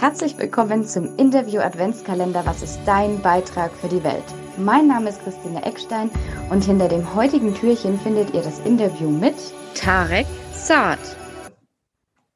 Herzlich 0.00 0.38
willkommen 0.38 0.84
zum 0.84 1.16
Interview 1.16 1.58
Adventskalender 1.58 2.46
Was 2.46 2.62
ist 2.62 2.78
dein 2.86 3.20
Beitrag 3.20 3.72
für 3.72 3.88
die 3.88 4.04
Welt? 4.04 4.22
Mein 4.56 4.86
Name 4.86 5.08
ist 5.08 5.20
Christine 5.24 5.64
Eckstein 5.64 6.08
und 6.50 6.64
hinter 6.64 6.86
dem 6.86 7.16
heutigen 7.16 7.52
Türchen 7.52 7.98
findet 7.98 8.32
ihr 8.32 8.42
das 8.42 8.60
Interview 8.60 9.10
mit 9.10 9.34
Tarek 9.74 10.26
Saad. 10.52 11.00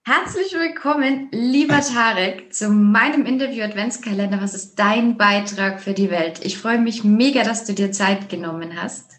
Herzlich 0.05 0.53
willkommen, 0.55 1.29
lieber 1.31 1.79
Tarek, 1.79 2.53
zu 2.53 2.69
meinem 2.69 3.27
Interview 3.27 3.63
Adventskalender 3.63 4.43
Was 4.43 4.55
ist 4.55 4.77
dein 4.81 5.17
Beitrag 5.17 5.81
für 5.81 5.93
die 5.93 6.11
Welt? 6.11 6.45
Ich 6.45 6.59
freue 6.59 6.81
mich 6.81 7.05
mega, 7.05 7.45
dass 7.45 7.65
du 7.65 7.75
dir 7.75 7.93
Zeit 7.93 8.29
genommen 8.29 8.71
hast. 8.83 9.13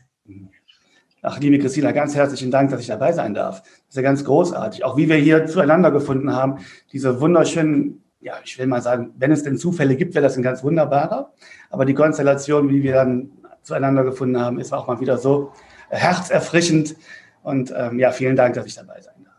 Ach, 1.21 1.39
liebe 1.39 1.59
Christina, 1.59 1.93
ganz 1.93 2.13
herzlichen 2.13 2.51
Dank, 2.51 2.71
dass 2.71 2.81
ich 2.81 2.87
dabei 2.87 3.13
sein 3.13 3.33
darf. 3.33 3.61
Das 3.61 3.71
ist 3.91 3.95
ja 3.95 4.01
ganz 4.01 4.25
großartig. 4.25 4.83
Auch 4.83 4.97
wie 4.97 5.07
wir 5.07 5.15
hier 5.15 5.45
zueinander 5.45 5.91
gefunden 5.91 6.35
haben, 6.35 6.57
diese 6.91 7.21
wunderschönen 7.21 8.02
ja, 8.23 8.35
ich 8.43 8.57
will 8.57 8.67
mal 8.67 8.81
sagen, 8.81 9.13
wenn 9.17 9.31
es 9.31 9.43
denn 9.43 9.57
Zufälle 9.57 9.95
gibt, 9.95 10.15
wäre 10.15 10.23
das 10.23 10.37
ein 10.37 10.43
ganz 10.43 10.63
wunderbarer. 10.63 11.33
Aber 11.69 11.85
die 11.85 11.93
Konstellation, 11.93 12.69
wie 12.69 12.81
wir 12.81 12.93
dann 12.93 13.31
zueinander 13.61 14.03
gefunden 14.03 14.39
haben, 14.39 14.59
ist 14.59 14.73
auch 14.73 14.87
mal 14.87 14.99
wieder 14.99 15.17
so 15.17 15.51
herzerfrischend. 15.89 16.95
Und 17.43 17.73
ähm, 17.75 17.99
ja, 17.99 18.11
vielen 18.11 18.35
Dank, 18.35 18.55
dass 18.55 18.65
ich 18.65 18.75
dabei 18.75 19.01
sein 19.01 19.15
darf. 19.23 19.33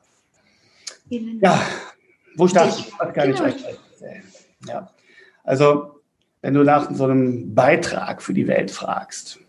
Vielen 1.09 1.40
Dank. 1.40 1.42
Ja, 1.42 1.66
wo 2.36 2.46
starte 2.46 2.78
ich? 2.78 2.92
Was 2.98 3.14
kann 3.14 3.30
ich 3.30 3.40
euch 3.40 3.64
erzählen? 3.64 4.23
Ja, 4.68 4.90
also, 5.42 6.01
wenn 6.42 6.54
du 6.54 6.62
nach 6.62 6.90
so 6.92 7.04
einem 7.04 7.54
Beitrag 7.54 8.23
für 8.23 8.34
die 8.34 8.46
Welt 8.46 8.70
fragst, 8.70 9.40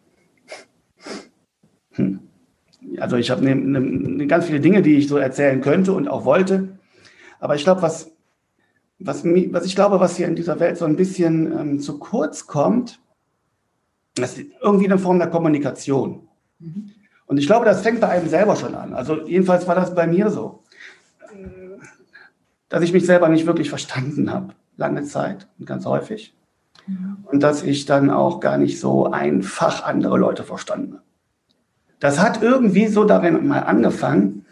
hm. 1.92 2.20
also 3.00 3.18
ich 3.18 3.32
habe 3.32 3.44
ne, 3.44 3.56
ne, 3.56 4.28
ganz 4.28 4.46
viele 4.46 4.62
Dinge, 4.62 4.82
die 4.82 4.98
ich 4.98 5.08
so 5.08 5.18
erzählen 5.18 5.62
könnte 5.62 5.94
und 5.94 6.08
auch 6.08 6.26
wollte. 6.26 6.78
Aber 7.40 7.56
ich 7.56 7.64
glaube, 7.64 7.82
was 7.82 8.15
was, 9.00 9.24
was 9.26 9.66
ich 9.66 9.76
glaube, 9.76 10.00
was 10.00 10.16
hier 10.16 10.28
in 10.28 10.36
dieser 10.36 10.60
Welt 10.60 10.78
so 10.78 10.86
ein 10.86 10.96
bisschen 10.96 11.52
ähm, 11.58 11.80
zu 11.80 12.00
kurz 12.00 12.48
kommt, 12.48 13.00
das 14.16 14.38
ist 14.38 14.48
irgendwie 14.62 14.86
eine 14.86 14.98
Form 14.98 15.20
der 15.20 15.30
Kommunikation. 15.30 16.28
Mhm. 16.60 16.92
Und 17.28 17.38
ich 17.38 17.48
glaube, 17.48 17.66
das 17.66 17.82
fängt 17.82 18.00
bei 18.00 18.10
einem 18.10 18.30
selber 18.30 18.56
schon 18.56 18.76
an. 18.76 18.94
Also 18.94 19.26
jedenfalls 19.26 19.68
war 19.68 19.76
das 19.76 19.94
bei 19.94 20.08
mir 20.08 20.30
so, 20.30 20.64
dass 22.70 22.84
ich 22.84 22.94
mich 22.94 23.06
selber 23.06 23.30
nicht 23.30 23.46
wirklich 23.46 23.70
verstanden 23.70 24.32
habe, 24.32 24.54
lange 24.78 25.04
Zeit 25.04 25.48
und 25.60 25.66
ganz 25.66 25.86
häufig. 25.86 26.36
Mhm. 26.88 27.18
Und 27.26 27.44
dass 27.44 27.64
ich 27.64 27.86
dann 27.86 28.10
auch 28.10 28.40
gar 28.40 28.58
nicht 28.58 28.80
so 28.80 29.12
einfach 29.12 29.84
andere 29.84 30.18
Leute 30.18 30.44
verstanden 30.44 30.94
habe. 30.94 31.04
Das 32.00 32.20
hat 32.20 32.42
irgendwie 32.42 32.88
so 32.88 33.06
darin 33.06 33.48
mal 33.48 33.62
angefangen, 33.62 34.46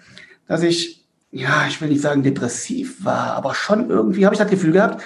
dass 0.47 0.63
ich 0.63 1.02
ja, 1.33 1.65
ich 1.67 1.81
will 1.81 1.89
nicht 1.89 2.01
sagen 2.01 2.21
depressiv 2.21 3.03
war, 3.03 3.33
aber 3.33 3.55
schon 3.55 3.89
irgendwie 3.89 4.23
habe 4.23 4.35
ich 4.35 4.39
das 4.39 4.51
Gefühl 4.51 4.71
gehabt, 4.71 5.03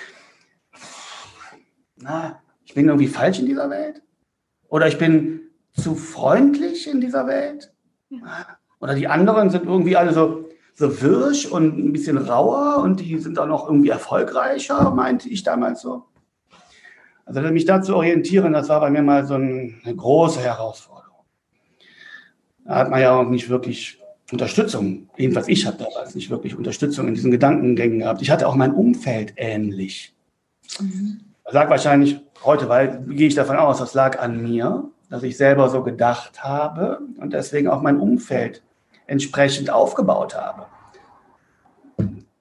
na, 1.96 2.42
ich 2.66 2.74
bin 2.74 2.88
irgendwie 2.88 3.08
falsch 3.08 3.40
in 3.40 3.46
dieser 3.46 3.70
Welt. 3.70 4.02
Oder 4.68 4.88
ich 4.88 4.98
bin 4.98 5.40
zu 5.72 5.96
freundlich 5.96 6.90
in 6.90 7.00
dieser 7.00 7.28
Welt. 7.28 7.74
Oder 8.80 8.94
die 8.94 9.08
anderen 9.08 9.50
sind 9.50 9.66
irgendwie 9.66 9.96
alle 9.96 10.14
so, 10.14 10.50
so 10.74 11.02
wirsch 11.02 11.46
und 11.46 11.78
ein 11.78 11.94
bisschen 11.94 12.18
rauer 12.18 12.84
und 12.84 13.00
die 13.00 13.18
sind 13.20 13.40
auch 13.40 13.48
noch 13.48 13.66
irgendwie 13.66 13.90
erfolgreicher, 13.90 14.92
meinte 14.92 15.30
ich 15.30 15.44
damals 15.44 15.82
so. 15.82 16.08
Also 17.26 17.40
mich 17.40 17.66
da 17.66 17.82
zu 17.82 17.96
orientieren, 17.96 18.52
das 18.52 18.68
war 18.68 18.82
bei 18.82 18.90
mir 18.90 19.02
mal 19.02 19.26
so 19.26 19.36
eine 19.36 19.96
große 19.96 20.42
Herausforderung. 20.42 21.26
Da 22.66 22.76
hat 22.76 22.90
man 22.90 23.00
ja 23.00 23.18
auch 23.18 23.30
nicht 23.30 23.50
wirklich 23.50 24.02
Unterstützung, 24.32 25.10
jedenfalls 25.16 25.48
ich 25.48 25.66
habe 25.66 25.78
damals 25.78 26.14
nicht 26.14 26.30
wirklich 26.30 26.58
Unterstützung 26.58 27.08
in 27.08 27.14
diesen 27.14 27.32
Gedankengängen 27.32 28.00
gehabt. 28.00 28.22
Ich 28.22 28.30
hatte 28.30 28.48
auch 28.48 28.56
mein 28.56 28.74
Umfeld 28.74 29.34
ähnlich. 29.38 30.14
Mhm. 30.80 31.22
Das 31.46 31.54
lag 31.54 31.70
wahrscheinlich 31.70 32.20
heute, 32.44 32.68
weil 32.68 33.06
gehe 33.08 33.28
ich 33.28 33.36
davon 33.36 33.56
aus, 33.56 33.78
das 33.80 33.94
lag 33.94 34.20
an 34.20 34.44
mir, 34.44 34.90
dass 35.10 35.24
ich 35.24 35.38
selber 35.38 35.70
so 35.70 35.82
gedacht 35.82 36.44
habe 36.44 37.00
und 37.20 37.32
deswegen 37.32 37.70
auch 37.70 37.82
mein 37.82 38.00
Umfeld 38.00 38.64
entsprechend 39.06 39.70
aufgebaut 39.70 40.36
habe. 40.36 40.66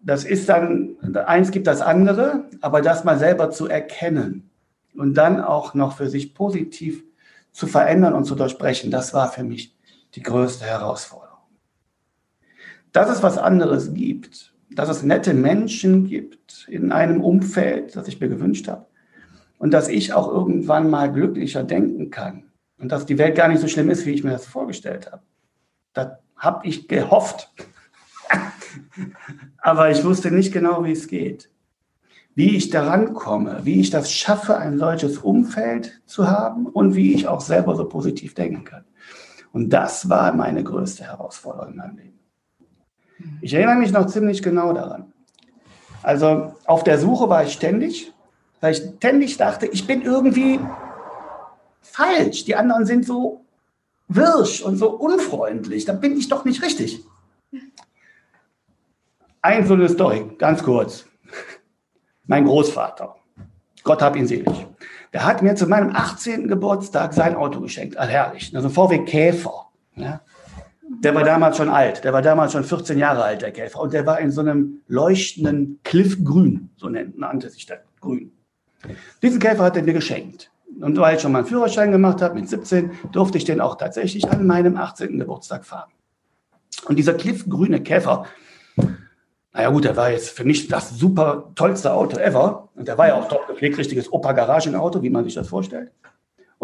Das 0.00 0.24
ist 0.24 0.48
dann, 0.48 0.96
eins 1.26 1.52
gibt 1.52 1.68
das 1.68 1.80
andere, 1.80 2.46
aber 2.60 2.82
das 2.82 3.04
mal 3.04 3.18
selber 3.18 3.50
zu 3.50 3.68
erkennen 3.68 4.50
und 4.96 5.14
dann 5.14 5.40
auch 5.40 5.74
noch 5.74 5.96
für 5.96 6.08
sich 6.08 6.34
positiv 6.34 7.04
zu 7.52 7.68
verändern 7.68 8.14
und 8.14 8.24
zu 8.24 8.34
durchbrechen, 8.34 8.90
das 8.90 9.14
war 9.14 9.30
für 9.30 9.44
mich 9.44 9.76
die 10.14 10.22
größte 10.22 10.64
Herausforderung 10.64 11.25
dass 12.96 13.10
es 13.10 13.22
was 13.22 13.36
anderes 13.36 13.92
gibt, 13.92 14.54
dass 14.70 14.88
es 14.88 15.02
nette 15.02 15.34
Menschen 15.34 16.06
gibt 16.06 16.66
in 16.70 16.92
einem 16.92 17.20
Umfeld, 17.20 17.94
das 17.94 18.08
ich 18.08 18.20
mir 18.20 18.28
gewünscht 18.30 18.68
habe 18.68 18.86
und 19.58 19.72
dass 19.72 19.88
ich 19.88 20.14
auch 20.14 20.28
irgendwann 20.28 20.88
mal 20.88 21.12
glücklicher 21.12 21.62
denken 21.62 22.10
kann 22.10 22.44
und 22.78 22.90
dass 22.90 23.04
die 23.04 23.18
Welt 23.18 23.36
gar 23.36 23.48
nicht 23.48 23.60
so 23.60 23.68
schlimm 23.68 23.90
ist, 23.90 24.06
wie 24.06 24.12
ich 24.12 24.24
mir 24.24 24.30
das 24.30 24.46
vorgestellt 24.46 25.12
habe. 25.12 25.22
Das 25.92 26.08
habe 26.36 26.66
ich 26.66 26.88
gehofft. 26.88 27.52
Aber 29.58 29.90
ich 29.90 30.02
wusste 30.02 30.30
nicht 30.30 30.52
genau, 30.52 30.82
wie 30.84 30.92
es 30.92 31.06
geht. 31.06 31.50
Wie 32.34 32.56
ich 32.56 32.70
daran 32.70 33.12
komme, 33.12 33.60
wie 33.64 33.80
ich 33.80 33.90
das 33.90 34.10
schaffe, 34.10 34.56
ein 34.56 34.78
solches 34.78 35.18
Umfeld 35.18 36.00
zu 36.06 36.30
haben 36.30 36.64
und 36.64 36.94
wie 36.94 37.12
ich 37.12 37.28
auch 37.28 37.42
selber 37.42 37.76
so 37.76 37.86
positiv 37.86 38.32
denken 38.34 38.64
kann. 38.64 38.84
Und 39.52 39.70
das 39.70 40.08
war 40.08 40.34
meine 40.34 40.64
größte 40.64 41.04
Herausforderung 41.04 41.72
in 41.72 41.76
meinem 41.76 41.96
Leben. 41.96 42.15
Ich 43.40 43.54
erinnere 43.54 43.76
mich 43.76 43.92
noch 43.92 44.06
ziemlich 44.06 44.42
genau 44.42 44.72
daran. 44.72 45.12
Also 46.02 46.54
auf 46.66 46.84
der 46.84 46.98
Suche 46.98 47.28
war 47.28 47.44
ich 47.44 47.52
ständig, 47.52 48.12
weil 48.60 48.72
ich 48.72 48.82
ständig 48.96 49.36
dachte, 49.36 49.66
ich 49.66 49.86
bin 49.86 50.02
irgendwie 50.02 50.60
falsch. 51.82 52.44
Die 52.44 52.56
anderen 52.56 52.86
sind 52.86 53.04
so 53.04 53.44
wirsch 54.08 54.62
und 54.62 54.76
so 54.76 54.90
unfreundlich. 54.90 55.84
Da 55.84 55.92
bin 55.92 56.16
ich 56.16 56.28
doch 56.28 56.44
nicht 56.44 56.62
richtig. 56.62 57.04
Ein 59.42 59.66
so 59.66 59.74
eine 59.74 59.88
Story, 59.88 60.30
ganz 60.38 60.62
kurz. 60.62 61.06
Mein 62.26 62.44
Großvater, 62.44 63.14
Gott 63.84 64.02
hab 64.02 64.16
ihn 64.16 64.26
selig, 64.26 64.66
der 65.12 65.24
hat 65.24 65.42
mir 65.42 65.54
zu 65.54 65.68
meinem 65.68 65.94
18. 65.94 66.48
Geburtstag 66.48 67.14
sein 67.14 67.36
Auto 67.36 67.60
geschenkt. 67.60 67.96
Ah, 67.96 68.06
herrlich. 68.06 68.54
Also 68.54 68.68
VW 68.68 69.04
Käfer. 69.04 69.66
Ja. 69.94 70.20
Der 71.00 71.14
war 71.14 71.24
damals 71.24 71.56
schon 71.56 71.68
alt. 71.68 72.04
Der 72.04 72.12
war 72.12 72.22
damals 72.22 72.52
schon 72.52 72.64
14 72.64 72.98
Jahre 72.98 73.22
alt, 73.22 73.42
der 73.42 73.52
Käfer. 73.52 73.80
Und 73.80 73.92
der 73.92 74.06
war 74.06 74.18
in 74.20 74.30
so 74.30 74.40
einem 74.40 74.80
leuchtenden 74.88 75.80
Cliffgrün, 75.84 76.70
so 76.76 76.88
nannte 76.88 77.50
sich 77.50 77.66
das 77.66 77.78
Grün. 78.00 78.32
Diesen 79.22 79.40
Käfer 79.40 79.64
hat 79.64 79.76
er 79.76 79.82
mir 79.82 79.92
geschenkt. 79.92 80.50
Und 80.80 80.98
weil 80.98 81.16
ich 81.16 81.22
schon 81.22 81.32
mal 81.32 81.38
einen 81.38 81.46
Führerschein 81.46 81.90
gemacht 81.90 82.20
habe, 82.20 82.34
mit 82.34 82.48
17, 82.48 82.90
durfte 83.12 83.38
ich 83.38 83.44
den 83.44 83.60
auch 83.60 83.76
tatsächlich 83.76 84.28
an 84.30 84.46
meinem 84.46 84.76
18. 84.76 85.18
Geburtstag 85.18 85.64
fahren. 85.64 85.90
Und 86.86 86.96
dieser 86.96 87.14
cliffgrüne 87.14 87.82
Käfer, 87.82 88.26
naja 89.52 89.70
gut, 89.70 89.84
der 89.84 89.96
war 89.96 90.10
jetzt 90.10 90.30
für 90.30 90.44
mich 90.44 90.68
das 90.68 90.90
super 90.90 91.50
tollste 91.54 91.92
Auto 91.92 92.18
ever. 92.18 92.68
Und 92.74 92.88
der 92.88 92.98
war 92.98 93.08
ja 93.08 93.14
auch 93.14 93.28
top 93.28 93.46
gepflegt, 93.46 93.78
richtiges 93.78 94.12
Opa-Garagenauto, 94.12 95.02
wie 95.02 95.10
man 95.10 95.24
sich 95.24 95.34
das 95.34 95.48
vorstellt. 95.48 95.92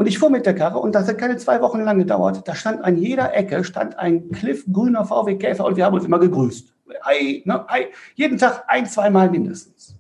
Und 0.03 0.09
ich 0.09 0.19
fuhr 0.19 0.31
mit 0.31 0.47
der 0.47 0.57
Karre 0.57 0.81
und 0.81 0.97
das 0.97 1.07
hat 1.07 1.19
keine 1.19 1.37
zwei 1.37 1.61
Wochen 1.61 1.79
lang 1.83 1.97
gedauert. 1.97 2.49
Da 2.49 2.57
stand 2.57 2.83
an 2.83 2.97
jeder 2.97 3.37
Ecke 3.37 3.63
stand 3.63 4.01
ein 4.01 4.33
kliffgrüner 4.33 5.05
VW 5.05 5.37
Käfer 5.37 5.65
und 5.65 5.77
wir 5.77 5.85
haben 5.85 5.95
uns 5.95 6.05
immer 6.05 6.19
gegrüßt. 6.19 6.75
Ei, 7.03 7.43
ne, 7.45 7.65
ei. 7.71 7.87
Jeden 8.17 8.37
Tag 8.37 8.65
ein, 8.67 8.87
zweimal 8.87 9.31
mindestens. 9.31 9.95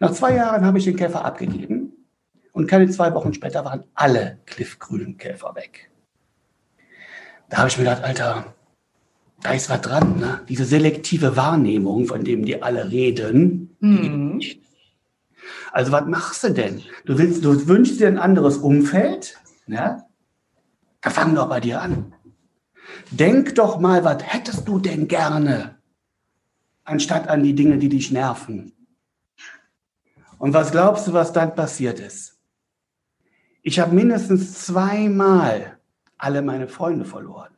Nach 0.00 0.10
zwei 0.12 0.36
Jahren 0.36 0.64
habe 0.64 0.78
ich 0.78 0.84
den 0.84 0.96
Käfer 0.96 1.22
abgegeben 1.22 1.92
und 2.52 2.66
keine 2.66 2.88
zwei 2.88 3.12
Wochen 3.12 3.34
später 3.34 3.62
waren 3.62 3.84
alle 3.92 4.38
kliffgrünen 4.46 5.18
Käfer 5.18 5.54
weg. 5.54 5.90
Da 7.50 7.58
habe 7.58 7.68
ich 7.68 7.76
mir 7.76 7.84
gedacht, 7.84 8.04
Alter, 8.04 8.54
da 9.42 9.52
ist 9.52 9.68
was 9.68 9.82
dran. 9.82 10.18
Ne? 10.18 10.40
Diese 10.48 10.64
selektive 10.64 11.36
Wahrnehmung, 11.36 12.06
von 12.06 12.24
dem 12.24 12.42
die 12.42 12.62
alle 12.62 12.90
reden, 12.90 13.76
mhm. 13.80 14.38
die 14.38 14.62
also 15.72 15.92
was 15.92 16.06
machst 16.06 16.44
du 16.44 16.50
denn? 16.50 16.82
Du 17.04 17.18
willst, 17.18 17.44
du 17.44 17.68
wünschst 17.68 18.00
dir 18.00 18.08
ein 18.08 18.18
anderes 18.18 18.58
Umfeld, 18.58 19.38
ja? 19.66 20.04
Da 21.00 21.10
fang 21.10 21.34
doch 21.34 21.48
bei 21.48 21.60
dir 21.60 21.80
an. 21.80 22.14
Denk 23.10 23.54
doch 23.54 23.78
mal, 23.78 24.04
was 24.04 24.22
hättest 24.22 24.66
du 24.66 24.78
denn 24.78 25.08
gerne, 25.08 25.76
anstatt 26.84 27.28
an 27.28 27.42
die 27.42 27.54
Dinge, 27.54 27.78
die 27.78 27.88
dich 27.88 28.10
nerven. 28.10 28.72
Und 30.38 30.54
was 30.54 30.70
glaubst 30.70 31.06
du, 31.06 31.12
was 31.12 31.32
dann 31.32 31.54
passiert 31.54 32.00
ist? 32.00 32.38
Ich 33.62 33.78
habe 33.80 33.94
mindestens 33.94 34.64
zweimal 34.64 35.78
alle 36.16 36.42
meine 36.42 36.68
Freunde 36.68 37.04
verloren. 37.04 37.50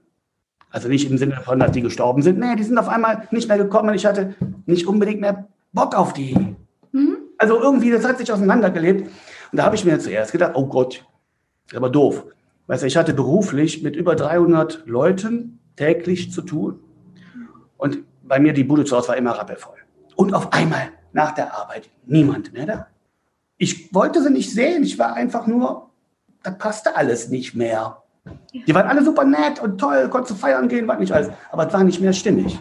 Also 0.70 0.88
nicht 0.88 1.10
im 1.10 1.18
Sinne 1.18 1.34
davon, 1.34 1.58
dass 1.58 1.72
die 1.72 1.82
gestorben 1.82 2.22
sind. 2.22 2.38
Nee, 2.38 2.56
die 2.56 2.64
sind 2.64 2.78
auf 2.78 2.88
einmal 2.88 3.28
nicht 3.30 3.48
mehr 3.48 3.58
gekommen 3.58 3.94
ich 3.94 4.06
hatte 4.06 4.34
nicht 4.66 4.86
unbedingt 4.86 5.20
mehr 5.20 5.48
Bock 5.72 5.94
auf 5.94 6.12
die. 6.12 6.49
Also 7.40 7.58
irgendwie, 7.58 7.90
das 7.90 8.04
hat 8.04 8.18
sich 8.18 8.30
auseinandergelebt. 8.30 9.08
Und 9.50 9.56
da 9.56 9.64
habe 9.64 9.74
ich 9.74 9.84
mir 9.86 9.98
zuerst 9.98 10.30
gedacht, 10.30 10.52
oh 10.54 10.66
Gott, 10.66 11.06
aber 11.74 11.88
doof. 11.88 12.26
Weißt 12.66 12.82
du, 12.82 12.86
ich 12.86 12.98
hatte 12.98 13.14
beruflich 13.14 13.82
mit 13.82 13.96
über 13.96 14.14
300 14.14 14.82
Leuten 14.86 15.58
täglich 15.74 16.30
zu 16.32 16.42
tun. 16.42 16.80
Und 17.78 18.00
bei 18.22 18.38
mir 18.38 18.52
die 18.52 18.62
Bude 18.62 18.84
zu 18.84 18.94
Hause 18.94 19.08
war 19.08 19.16
immer 19.16 19.32
rappelvoll. 19.32 19.78
Und 20.16 20.34
auf 20.34 20.52
einmal 20.52 20.90
nach 21.14 21.32
der 21.32 21.56
Arbeit 21.56 21.88
niemand 22.04 22.52
mehr 22.52 22.66
da. 22.66 22.86
Ich 23.56 23.94
wollte 23.94 24.22
sie 24.22 24.30
nicht 24.30 24.52
sehen. 24.52 24.82
Ich 24.82 24.98
war 24.98 25.14
einfach 25.14 25.46
nur, 25.46 25.88
das 26.42 26.58
passte 26.58 26.94
alles 26.94 27.30
nicht 27.30 27.54
mehr. 27.54 28.02
Die 28.52 28.74
waren 28.74 28.86
alle 28.86 29.02
super 29.02 29.24
nett 29.24 29.62
und 29.62 29.78
toll, 29.78 30.10
konntest 30.10 30.38
feiern 30.38 30.68
gehen, 30.68 30.86
war 30.86 30.98
nicht 30.98 31.12
alles. 31.12 31.30
Aber 31.50 31.66
es 31.66 31.72
war 31.72 31.84
nicht 31.84 32.02
mehr 32.02 32.12
stimmig. 32.12 32.60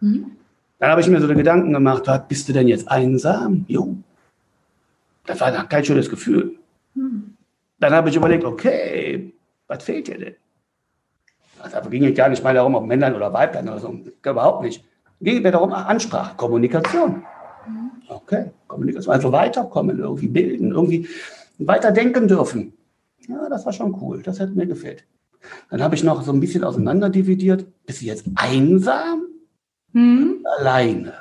Mhm. 0.00 0.35
Dann 0.78 0.90
habe 0.90 1.00
ich 1.00 1.08
mir 1.08 1.20
so 1.20 1.26
die 1.26 1.34
Gedanken 1.34 1.72
gemacht, 1.72 2.04
bist 2.28 2.48
du 2.48 2.52
denn 2.52 2.68
jetzt 2.68 2.88
einsam? 2.88 3.64
Jo. 3.68 3.96
Das 5.24 5.40
war 5.40 5.66
kein 5.68 5.84
schönes 5.84 6.10
Gefühl. 6.10 6.56
Mhm. 6.94 7.36
Dann 7.78 7.92
habe 7.92 8.08
ich 8.08 8.16
überlegt, 8.16 8.44
okay, 8.44 9.32
was 9.66 9.82
fehlt 9.82 10.08
dir 10.08 10.18
denn? 10.18 10.34
Also 11.58 11.88
ging 11.88 12.04
es 12.04 12.14
gar 12.14 12.28
nicht 12.28 12.44
mal 12.44 12.54
darum, 12.54 12.74
ob 12.74 12.86
Männlein 12.86 13.14
oder 13.14 13.32
Weiblein 13.32 13.68
oder 13.68 13.78
so, 13.78 13.98
überhaupt 14.24 14.62
nicht. 14.62 14.84
Ging 15.20 15.42
mir 15.42 15.50
darum, 15.50 15.72
Ansprache, 15.72 16.36
Kommunikation. 16.36 17.24
Okay, 18.08 18.50
Kommunikation, 18.68 19.14
also 19.14 19.32
weiterkommen, 19.32 19.98
irgendwie 19.98 20.28
bilden, 20.28 20.70
irgendwie 20.72 21.08
weiterdenken 21.58 22.28
dürfen. 22.28 22.74
Ja, 23.26 23.48
das 23.48 23.64
war 23.66 23.72
schon 23.72 23.96
cool, 24.00 24.22
das 24.22 24.38
hat 24.38 24.54
mir 24.54 24.66
gefällt. 24.66 25.04
Dann 25.70 25.82
habe 25.82 25.94
ich 25.94 26.04
noch 26.04 26.22
so 26.22 26.32
ein 26.32 26.40
bisschen 26.40 26.64
auseinanderdividiert. 26.64 27.66
Bist 27.86 28.02
du 28.02 28.06
jetzt 28.06 28.26
einsam? 28.36 29.26
Mhm. 29.96 30.44
Alleine. 30.58 31.14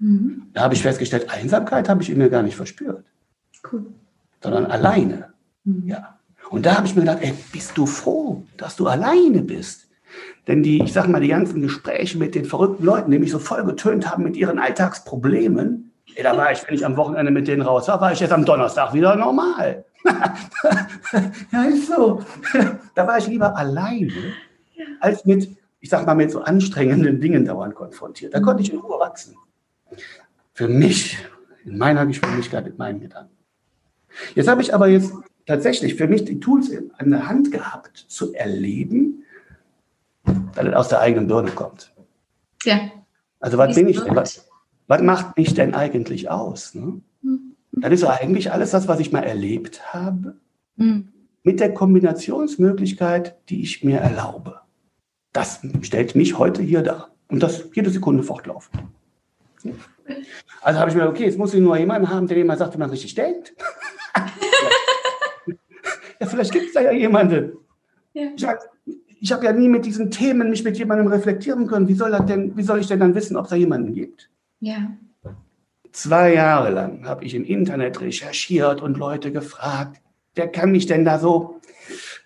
Mhm. 0.00 0.48
Da 0.52 0.62
habe 0.62 0.74
ich 0.74 0.82
festgestellt, 0.82 1.30
Einsamkeit 1.30 1.88
habe 1.88 2.02
ich 2.02 2.10
in 2.10 2.18
mir 2.18 2.28
gar 2.28 2.42
nicht 2.42 2.56
verspürt. 2.56 3.04
Cool. 3.70 3.86
Sondern 4.42 4.66
alleine. 4.66 5.32
Mhm. 5.62 5.86
Ja. 5.86 6.18
Und 6.50 6.66
da 6.66 6.76
habe 6.76 6.88
ich 6.88 6.96
mir 6.96 7.02
gedacht, 7.02 7.18
ey, 7.20 7.34
bist 7.52 7.78
du 7.78 7.86
froh, 7.86 8.42
dass 8.56 8.74
du 8.74 8.88
alleine 8.88 9.42
bist? 9.42 9.88
Denn 10.48 10.64
die, 10.64 10.82
ich 10.82 10.92
sag 10.92 11.06
mal, 11.06 11.20
die 11.20 11.28
ganzen 11.28 11.62
Gespräche 11.62 12.18
mit 12.18 12.34
den 12.34 12.46
verrückten 12.46 12.84
Leuten, 12.84 13.12
die 13.12 13.20
mich 13.20 13.30
so 13.30 13.38
voll 13.38 13.64
getönt 13.64 14.10
haben 14.10 14.24
mit 14.24 14.36
ihren 14.36 14.58
Alltagsproblemen, 14.58 15.92
ey, 16.16 16.24
da 16.24 16.36
war 16.36 16.50
ich, 16.50 16.66
wenn 16.66 16.74
ich 16.74 16.84
am 16.84 16.96
Wochenende 16.96 17.30
mit 17.30 17.46
denen 17.46 17.62
raus 17.62 17.86
war, 17.86 18.00
war 18.00 18.12
ich 18.12 18.18
jetzt 18.18 18.32
am 18.32 18.44
Donnerstag 18.44 18.92
wieder 18.92 19.14
normal. 19.14 19.84
ja, 21.52 21.62
ist 21.62 21.86
so. 21.86 22.24
da 22.96 23.06
war 23.06 23.18
ich 23.18 23.28
lieber 23.28 23.56
alleine, 23.56 24.34
als 24.98 25.24
mit, 25.24 25.48
ich 25.80 25.88
sag 25.88 26.06
mal, 26.06 26.14
mit 26.14 26.30
so 26.30 26.42
anstrengenden 26.42 27.20
Dingen 27.20 27.44
dauernd 27.44 27.74
konfrontiert. 27.74 28.34
Da 28.34 28.40
konnte 28.40 28.62
ich 28.62 28.72
in 28.72 28.78
Ruhe 28.78 28.98
wachsen. 28.98 29.34
Für 30.52 30.68
mich, 30.68 31.18
in 31.64 31.78
meiner 31.78 32.06
Geschwindigkeit, 32.06 32.64
mit 32.64 32.78
meinen 32.78 33.00
Gedanken. 33.00 33.36
Jetzt 34.34 34.48
habe 34.48 34.60
ich 34.60 34.74
aber 34.74 34.88
jetzt 34.88 35.12
tatsächlich 35.46 35.94
für 35.94 36.06
mich 36.06 36.24
die 36.24 36.38
Tools 36.38 36.70
an 36.98 37.10
der 37.10 37.28
Hand 37.28 37.50
gehabt, 37.50 38.04
zu 38.08 38.34
erleben, 38.34 39.24
dass 40.54 40.66
es 40.66 40.74
aus 40.74 40.88
der 40.88 41.00
eigenen 41.00 41.26
Birne 41.26 41.50
kommt. 41.50 41.92
Ja. 42.64 42.90
Also 43.40 43.56
was 43.56 43.74
bin 43.74 43.88
ich 43.88 43.98
denn? 44.00 44.14
Was, 44.14 44.48
was 44.86 45.00
macht 45.02 45.36
mich 45.38 45.54
denn 45.54 45.74
eigentlich 45.74 46.30
aus? 46.30 46.74
Ne? 46.74 47.00
Mhm. 47.22 47.56
Das 47.72 47.92
ist 47.92 48.04
eigentlich 48.04 48.52
alles 48.52 48.72
das, 48.72 48.86
was 48.86 49.00
ich 49.00 49.12
mal 49.12 49.22
erlebt 49.22 49.94
habe, 49.94 50.36
mhm. 50.76 51.08
mit 51.42 51.60
der 51.60 51.72
Kombinationsmöglichkeit, 51.72 53.36
die 53.48 53.62
ich 53.62 53.82
mir 53.82 53.98
erlaube. 53.98 54.59
Das 55.32 55.60
stellt 55.82 56.14
mich 56.14 56.38
heute 56.38 56.62
hier 56.62 56.82
dar. 56.82 57.10
Und 57.28 57.42
das 57.42 57.64
jede 57.74 57.90
Sekunde 57.90 58.22
fortlaufen. 58.22 58.80
Also 60.62 60.80
habe 60.80 60.90
ich 60.90 60.96
mir, 60.96 61.08
okay, 61.08 61.24
jetzt 61.24 61.38
muss 61.38 61.54
ich 61.54 61.60
nur 61.60 61.76
jemanden 61.76 62.08
haben, 62.08 62.26
der 62.26 62.36
mir 62.36 62.44
mal 62.44 62.58
sagt, 62.58 62.74
wie 62.74 62.78
man 62.78 62.90
richtig 62.90 63.14
denkt. 63.14 63.54
ja, 66.20 66.26
vielleicht 66.26 66.52
gibt 66.52 66.66
es 66.66 66.72
da 66.72 66.80
ja 66.80 66.92
jemanden. 66.92 67.52
Ja. 68.12 68.30
Ich, 68.36 68.44
ich 69.20 69.32
habe 69.32 69.44
ja 69.44 69.52
nie 69.52 69.68
mit 69.68 69.86
diesen 69.86 70.10
Themen 70.10 70.50
mich 70.50 70.64
mit 70.64 70.78
jemandem 70.78 71.06
reflektieren 71.06 71.66
können. 71.66 71.86
Wie 71.88 71.94
soll, 71.94 72.10
das 72.10 72.26
denn, 72.26 72.56
wie 72.56 72.62
soll 72.62 72.80
ich 72.80 72.88
denn 72.88 73.00
dann 73.00 73.14
wissen, 73.14 73.36
ob 73.36 73.44
es 73.44 73.50
da 73.50 73.56
jemanden 73.56 73.94
gibt? 73.94 74.28
Ja. 74.60 74.90
Zwei 75.92 76.34
Jahre 76.34 76.70
lang 76.70 77.06
habe 77.06 77.24
ich 77.24 77.34
im 77.34 77.44
Internet 77.44 78.00
recherchiert 78.00 78.80
und 78.80 78.96
Leute 78.96 79.32
gefragt, 79.32 80.00
wer 80.34 80.48
kann 80.48 80.72
mich 80.72 80.86
denn 80.86 81.04
da 81.04 81.18
so, 81.18 81.60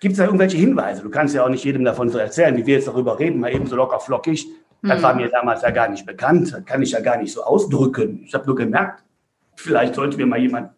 gibt 0.04 0.12
es 0.12 0.18
da 0.18 0.26
irgendwelche 0.26 0.58
Hinweise? 0.58 1.00
Du 1.00 1.08
kannst 1.08 1.34
ja 1.34 1.42
auch 1.44 1.48
nicht 1.48 1.64
jedem 1.64 1.82
davon 1.82 2.10
so 2.10 2.18
erzählen, 2.18 2.54
wie 2.58 2.66
wir 2.66 2.74
jetzt 2.74 2.88
darüber 2.88 3.18
reden, 3.18 3.40
mal 3.40 3.54
eben 3.54 3.66
so 3.66 3.74
locker 3.74 3.98
flockig. 3.98 4.46
Das 4.82 5.02
war 5.02 5.14
hm. 5.14 5.22
mir 5.22 5.30
damals 5.30 5.62
ja 5.62 5.70
gar 5.70 5.88
nicht 5.88 6.04
bekannt, 6.04 6.52
das 6.52 6.62
kann 6.66 6.82
ich 6.82 6.90
ja 6.90 7.00
gar 7.00 7.16
nicht 7.16 7.32
so 7.32 7.42
ausdrücken. 7.42 8.20
Ich 8.22 8.34
habe 8.34 8.44
nur 8.44 8.54
gemerkt, 8.54 9.02
vielleicht 9.56 9.94
sollte 9.94 10.18
mir 10.18 10.26
mal 10.26 10.38
jemand 10.38 10.72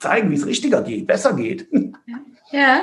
zeigen, 0.00 0.32
wie 0.32 0.34
es 0.34 0.46
richtiger 0.46 0.82
geht, 0.82 1.06
besser 1.06 1.32
geht. 1.34 1.68
Ja. 2.52 2.58
ja. 2.58 2.80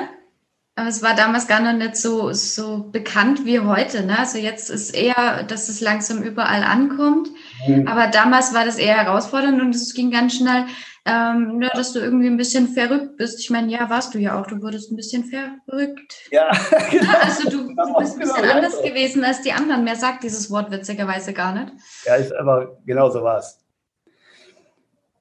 Aber 0.76 0.88
es 0.88 1.02
war 1.02 1.14
damals 1.14 1.46
gar 1.46 1.60
noch 1.60 1.72
nicht 1.72 1.96
so, 1.96 2.32
so 2.32 2.88
bekannt 2.90 3.44
wie 3.44 3.60
heute. 3.60 4.04
Ne? 4.04 4.18
Also 4.18 4.38
jetzt 4.38 4.70
ist 4.70 4.90
eher, 4.90 5.44
dass 5.44 5.68
es 5.68 5.80
langsam 5.80 6.22
überall 6.22 6.64
ankommt. 6.64 7.28
Mhm. 7.66 7.86
Aber 7.86 8.08
damals 8.08 8.52
war 8.54 8.64
das 8.64 8.76
eher 8.76 8.96
herausfordernd 8.96 9.60
und 9.60 9.74
es 9.74 9.94
ging 9.94 10.10
ganz 10.10 10.34
schnell, 10.34 10.64
ähm, 11.06 11.60
ja, 11.60 11.68
dass 11.74 11.92
du 11.92 11.98
irgendwie 11.98 12.28
ein 12.28 12.36
bisschen 12.36 12.68
verrückt 12.68 13.18
bist. 13.18 13.38
Ich 13.38 13.50
meine, 13.50 13.70
ja, 13.70 13.90
warst 13.90 14.14
du 14.14 14.18
ja 14.18 14.40
auch. 14.40 14.46
Du 14.46 14.62
wurdest 14.62 14.90
ein 14.90 14.96
bisschen 14.96 15.24
verrückt. 15.24 16.14
Ja, 16.30 16.50
genau. 16.90 17.12
Also 17.22 17.50
du, 17.50 17.74
du 17.74 17.98
bist 17.98 18.14
ein 18.14 18.20
bisschen 18.20 18.42
genau, 18.42 18.54
anders 18.54 18.76
genau. 18.80 18.88
gewesen 18.88 19.24
als 19.24 19.42
die 19.42 19.52
anderen. 19.52 19.84
Mehr 19.84 19.96
sagt 19.96 20.22
dieses 20.22 20.50
Wort 20.50 20.70
witzigerweise 20.70 21.34
gar 21.34 21.54
nicht. 21.54 21.72
Ja, 22.06 22.14
ist 22.14 22.34
aber 22.34 22.78
genau 22.86 23.10
so 23.10 23.22
war 23.22 23.38
es. 23.38 23.60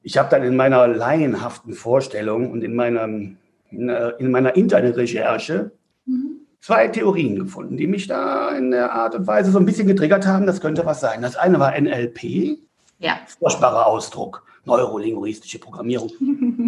Ich 0.03 0.18
habe 0.18 0.30
dann 0.30 0.44
in 0.44 0.56
meiner 0.56 0.88
laienhaften 0.88 1.74
Vorstellung 1.74 2.51
und 2.51 2.63
in 2.63 2.75
meinem 2.75 3.38
in 3.74 4.31
meiner 4.31 4.56
Internetrecherche 4.56 5.71
mhm. 6.06 6.45
zwei 6.62 6.88
Theorien 6.88 7.39
gefunden, 7.39 7.77
die 7.77 7.88
mich 7.88 8.07
da 8.07 8.51
in 8.51 8.71
der 8.71 8.91
Art 8.91 9.15
und 9.15 9.25
Weise 9.27 9.51
so 9.51 9.57
ein 9.57 9.65
bisschen 9.65 9.88
getriggert 9.88 10.27
haben. 10.27 10.45
Das 10.45 10.62
könnte 10.62 10.85
was 10.85 11.00
sein. 11.00 11.21
Das 11.21 11.35
eine 11.35 11.59
war 11.59 11.80
NLP, 11.80 12.59
ja. 13.00 13.18
furchtbarer 13.39 13.88
Ausdruck, 13.88 14.45
neurolinguistische 14.65 15.60
Programmierung. 15.60 16.12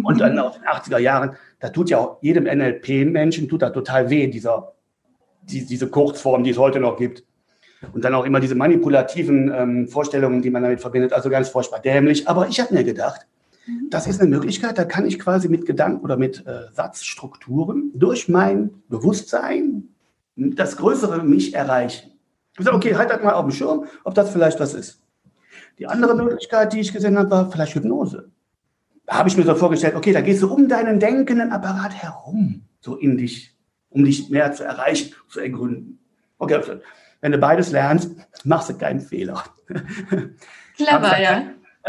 und 0.04 0.20
dann 0.20 0.38
aus 0.38 0.54
den 0.54 0.64
80er 0.64 0.98
Jahren, 0.98 1.36
da 1.60 1.70
tut 1.70 1.90
ja 1.90 1.98
auch 1.98 2.18
jedem 2.22 2.44
NLP-Menschen 2.44 3.48
tut 3.48 3.62
da 3.62 3.70
total 3.70 4.10
weh, 4.10 4.26
dieser, 4.26 4.72
die, 5.42 5.64
diese 5.64 5.88
Kurzform, 5.88 6.44
die 6.44 6.50
es 6.50 6.58
heute 6.58 6.80
noch 6.80 6.96
gibt. 6.96 7.24
Und 7.92 8.04
dann 8.04 8.14
auch 8.14 8.24
immer 8.24 8.40
diese 8.40 8.54
manipulativen 8.54 9.52
ähm, 9.54 9.88
Vorstellungen, 9.88 10.42
die 10.42 10.50
man 10.50 10.62
damit 10.62 10.80
verbindet. 10.80 11.12
Also 11.12 11.28
ganz 11.28 11.48
furchtbar 11.48 11.80
dämlich. 11.80 12.26
Aber 12.26 12.48
ich 12.48 12.58
habe 12.58 12.74
mir 12.74 12.84
gedacht, 12.84 13.26
das 13.90 14.06
ist 14.06 14.20
eine 14.20 14.30
Möglichkeit, 14.30 14.78
da 14.78 14.84
kann 14.84 15.06
ich 15.06 15.18
quasi 15.18 15.48
mit 15.48 15.66
Gedanken 15.66 16.04
oder 16.04 16.16
mit 16.16 16.46
äh, 16.46 16.72
Satzstrukturen 16.72 17.90
durch 17.94 18.28
mein 18.28 18.70
Bewusstsein 18.88 19.88
das 20.36 20.76
größere 20.76 21.24
Mich 21.24 21.54
erreichen. 21.54 22.12
Ich 22.58 22.64
sage, 22.64 22.76
okay, 22.76 22.94
halt 22.94 23.10
das 23.10 23.22
mal 23.22 23.34
auf 23.34 23.44
dem 23.44 23.52
Schirm, 23.52 23.86
ob 24.04 24.14
das 24.14 24.30
vielleicht 24.30 24.60
was 24.60 24.74
ist. 24.74 25.00
Die 25.78 25.86
andere 25.86 26.14
Möglichkeit, 26.14 26.72
die 26.72 26.80
ich 26.80 26.92
gesehen 26.92 27.18
habe, 27.18 27.30
war 27.30 27.50
vielleicht 27.50 27.74
Hypnose. 27.74 28.30
Da 29.04 29.18
habe 29.18 29.28
ich 29.28 29.36
mir 29.36 29.44
so 29.44 29.54
vorgestellt, 29.54 29.94
okay, 29.94 30.12
da 30.12 30.20
gehst 30.20 30.42
du 30.42 30.52
um 30.52 30.68
deinen 30.68 30.98
denkenden 30.98 31.52
Apparat 31.52 31.94
herum, 31.94 32.62
so 32.80 32.96
in 32.96 33.16
dich, 33.16 33.54
um 33.90 34.04
dich 34.04 34.30
mehr 34.30 34.52
zu 34.52 34.64
erreichen, 34.64 35.14
zu 35.28 35.40
ergründen. 35.40 35.98
Okay, 36.38 36.54
also, 36.54 36.72
wenn 37.20 37.32
du 37.32 37.38
beides 37.38 37.70
lernst, 37.70 38.16
machst 38.44 38.70
du 38.70 38.74
keinen 38.74 39.00
Fehler. 39.00 39.44
Clever, 40.76 41.20
ja 41.20 41.42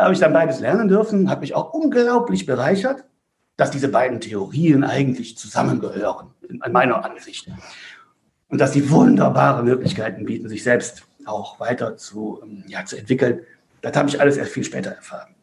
habe 0.03 0.13
ich 0.13 0.20
dann 0.20 0.34
beides 0.34 0.60
lernen 0.60 0.88
dürfen, 0.88 1.29
hat 1.29 1.41
mich 1.41 1.56
auch 1.56 1.74
unglaublich 1.74 2.46
bereichert, 2.46 3.03
dass 3.56 3.72
diese 3.72 3.88
beiden 3.88 4.20
Theorien 4.22 4.84
eigentlich 4.84 5.38
zusammengehören, 5.38 6.27
in 6.48 6.72
meiner 6.72 7.03
Ansicht. 7.03 7.50
Und 8.50 8.62
dass 8.62 8.74
sie 8.74 8.89
wunderbare 8.89 9.63
Möglichkeiten 9.63 10.25
bieten, 10.25 10.48
sich 10.48 10.63
selbst 10.63 11.08
auch 11.25 11.60
weiter 11.60 11.98
zu, 11.98 12.39
ähm, 12.44 12.63
ja, 12.67 12.86
zu 12.86 12.96
entwickeln. 12.96 13.41
Das 13.81 13.96
habe 13.96 14.10
ich 14.10 14.19
alles 14.19 14.38
erst 14.38 14.51
viel 14.51 14.63
später 14.63 14.91
erfahren. 14.91 15.36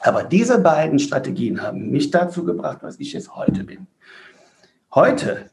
Aber 0.00 0.22
diese 0.22 0.58
beiden 0.58 0.98
Strategien 0.98 1.60
haben 1.60 1.90
mich 1.90 2.10
dazu 2.10 2.44
gebracht, 2.44 2.78
was 2.82 2.98
ich 3.00 3.12
jetzt 3.12 3.34
heute 3.34 3.64
bin. 3.64 3.86
Heute 4.94 5.50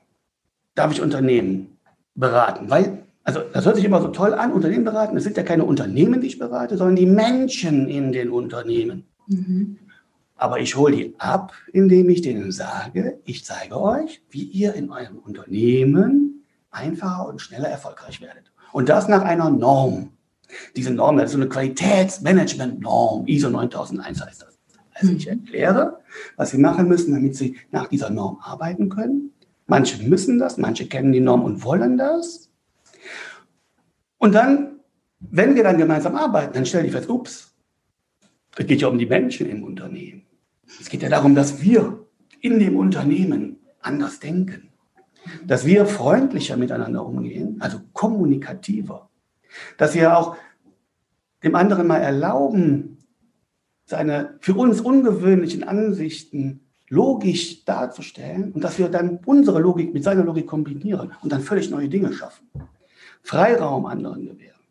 darf 0.75 0.91
ich 0.91 1.01
Unternehmen 1.01 1.77
beraten, 2.15 2.69
weil 2.69 3.03
also 3.27 3.41
das 3.41 3.65
hört 3.65 3.75
sich 3.75 3.83
immer 3.83 4.01
so 4.01 4.07
toll 4.07 4.33
an, 4.33 4.53
Unternehmen 4.53 4.85
beraten. 4.85 5.17
Es 5.17 5.25
sind 5.25 5.35
ja 5.35 5.43
keine 5.43 5.65
Unternehmen, 5.65 6.21
die 6.21 6.27
ich 6.27 6.39
berate, 6.39 6.77
sondern 6.77 6.95
die 6.95 7.05
Menschen 7.05 7.89
in 7.89 8.13
den 8.13 8.29
Unternehmen. 8.29 9.05
Mhm. 9.27 9.77
Aber 10.37 10.61
ich 10.61 10.77
hole 10.77 10.95
die 10.95 11.15
ab, 11.17 11.51
indem 11.73 12.09
ich 12.09 12.21
denen 12.21 12.53
sage, 12.53 13.19
ich 13.25 13.43
zeige 13.43 13.81
euch, 13.81 14.23
wie 14.29 14.43
ihr 14.43 14.75
in 14.75 14.91
eurem 14.91 15.17
Unternehmen 15.17 16.45
einfacher 16.71 17.27
und 17.27 17.41
schneller 17.41 17.67
erfolgreich 17.67 18.21
werdet. 18.21 18.49
Und 18.71 18.87
das 18.87 19.09
nach 19.09 19.23
einer 19.23 19.49
Norm. 19.49 20.13
Diese 20.75 20.91
Norm, 20.91 21.17
das 21.17 21.25
ist 21.25 21.31
so 21.33 21.37
eine 21.37 21.49
Qualitätsmanagement-Norm, 21.49 23.27
ISO 23.27 23.49
9001 23.49 24.25
heißt 24.25 24.41
das. 24.41 24.57
Also 24.93 25.13
ich 25.13 25.25
mhm. 25.25 25.39
erkläre, 25.39 25.99
was 26.35 26.51
sie 26.51 26.57
machen 26.57 26.87
müssen, 26.87 27.13
damit 27.13 27.35
sie 27.35 27.57
nach 27.71 27.87
dieser 27.87 28.09
Norm 28.09 28.39
arbeiten 28.41 28.89
können. 28.89 29.31
Manche 29.67 30.01
müssen 30.03 30.39
das, 30.39 30.57
manche 30.57 30.87
kennen 30.87 31.11
die 31.11 31.19
Norm 31.19 31.43
und 31.43 31.63
wollen 31.63 31.97
das. 31.97 32.49
Und 34.17 34.33
dann, 34.33 34.79
wenn 35.19 35.55
wir 35.55 35.63
dann 35.63 35.77
gemeinsam 35.77 36.15
arbeiten, 36.15 36.53
dann 36.53 36.65
stelle 36.65 36.87
ich 36.87 36.91
fest, 36.91 37.09
ups, 37.09 37.53
es 38.55 38.65
geht 38.65 38.81
ja 38.81 38.87
um 38.87 38.97
die 38.97 39.05
Menschen 39.05 39.47
im 39.49 39.63
Unternehmen. 39.63 40.25
Es 40.79 40.89
geht 40.89 41.03
ja 41.03 41.09
darum, 41.09 41.35
dass 41.35 41.61
wir 41.61 42.07
in 42.41 42.59
dem 42.59 42.77
Unternehmen 42.77 43.59
anders 43.81 44.19
denken, 44.19 44.69
dass 45.45 45.65
wir 45.65 45.85
freundlicher 45.85 46.57
miteinander 46.57 47.05
umgehen, 47.05 47.57
also 47.59 47.79
kommunikativer, 47.93 49.06
dass 49.77 49.95
wir 49.95 50.17
auch 50.17 50.35
dem 51.43 51.55
anderen 51.55 51.87
mal 51.87 51.99
erlauben, 51.99 52.97
seine 53.85 54.37
für 54.41 54.53
uns 54.53 54.81
ungewöhnlichen 54.81 55.63
Ansichten 55.63 56.61
logisch 56.89 57.65
darzustellen 57.65 58.51
und 58.51 58.63
dass 58.63 58.79
wir 58.79 58.89
dann 58.89 59.19
unsere 59.25 59.59
Logik 59.59 59.93
mit 59.93 60.03
seiner 60.03 60.23
Logik 60.23 60.47
kombinieren 60.47 61.13
und 61.21 61.31
dann 61.31 61.41
völlig 61.41 61.69
neue 61.69 61.89
Dinge 61.89 62.13
schaffen. 62.13 62.47
Freiraum 63.23 63.85
anderen 63.85 64.25
gewähren. 64.25 64.61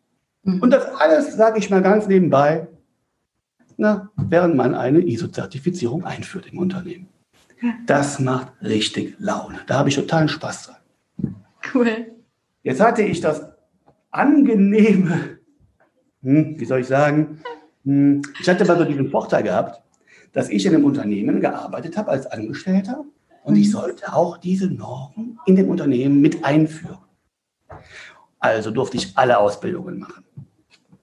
Mhm. 0.43 0.61
Und 0.61 0.71
das 0.71 0.85
alles, 0.95 1.35
sage 1.35 1.59
ich 1.59 1.69
mal 1.69 1.81
ganz 1.81 2.07
nebenbei, 2.07 2.67
na, 3.77 4.09
während 4.15 4.55
man 4.55 4.73
eine 4.73 4.99
ISO-Zertifizierung 5.01 6.03
einführt 6.03 6.47
im 6.51 6.57
Unternehmen. 6.57 7.07
Das 7.85 8.19
macht 8.19 8.51
richtig 8.61 9.15
Laune. 9.19 9.59
Da 9.67 9.79
habe 9.79 9.89
ich 9.89 9.95
totalen 9.95 10.29
Spaß 10.29 10.67
dran. 10.67 11.35
Cool. 11.73 12.11
Jetzt 12.63 12.81
hatte 12.81 13.03
ich 13.03 13.21
das 13.21 13.47
angenehme, 14.11 15.39
hm, 16.21 16.59
wie 16.59 16.65
soll 16.65 16.81
ich 16.81 16.87
sagen, 16.87 17.41
hm, 17.83 18.21
ich 18.39 18.49
hatte 18.49 18.65
mal 18.65 18.77
so 18.77 18.85
diesen 18.85 19.09
Vorteil 19.09 19.43
gehabt, 19.43 19.81
dass 20.33 20.49
ich 20.49 20.65
in 20.65 20.75
einem 20.75 20.85
Unternehmen 20.85 21.39
gearbeitet 21.41 21.97
habe 21.97 22.11
als 22.11 22.27
Angestellter 22.27 23.05
und 23.43 23.55
ich 23.55 23.67
mhm. 23.67 23.71
sollte 23.71 24.13
auch 24.13 24.37
diese 24.37 24.67
Normen 24.67 25.39
in 25.45 25.55
dem 25.55 25.69
Unternehmen 25.69 26.21
mit 26.21 26.43
einführen. 26.43 26.99
Also 28.39 28.71
durfte 28.71 28.97
ich 28.97 29.17
alle 29.17 29.39
Ausbildungen 29.39 29.99
machen, 29.99 30.25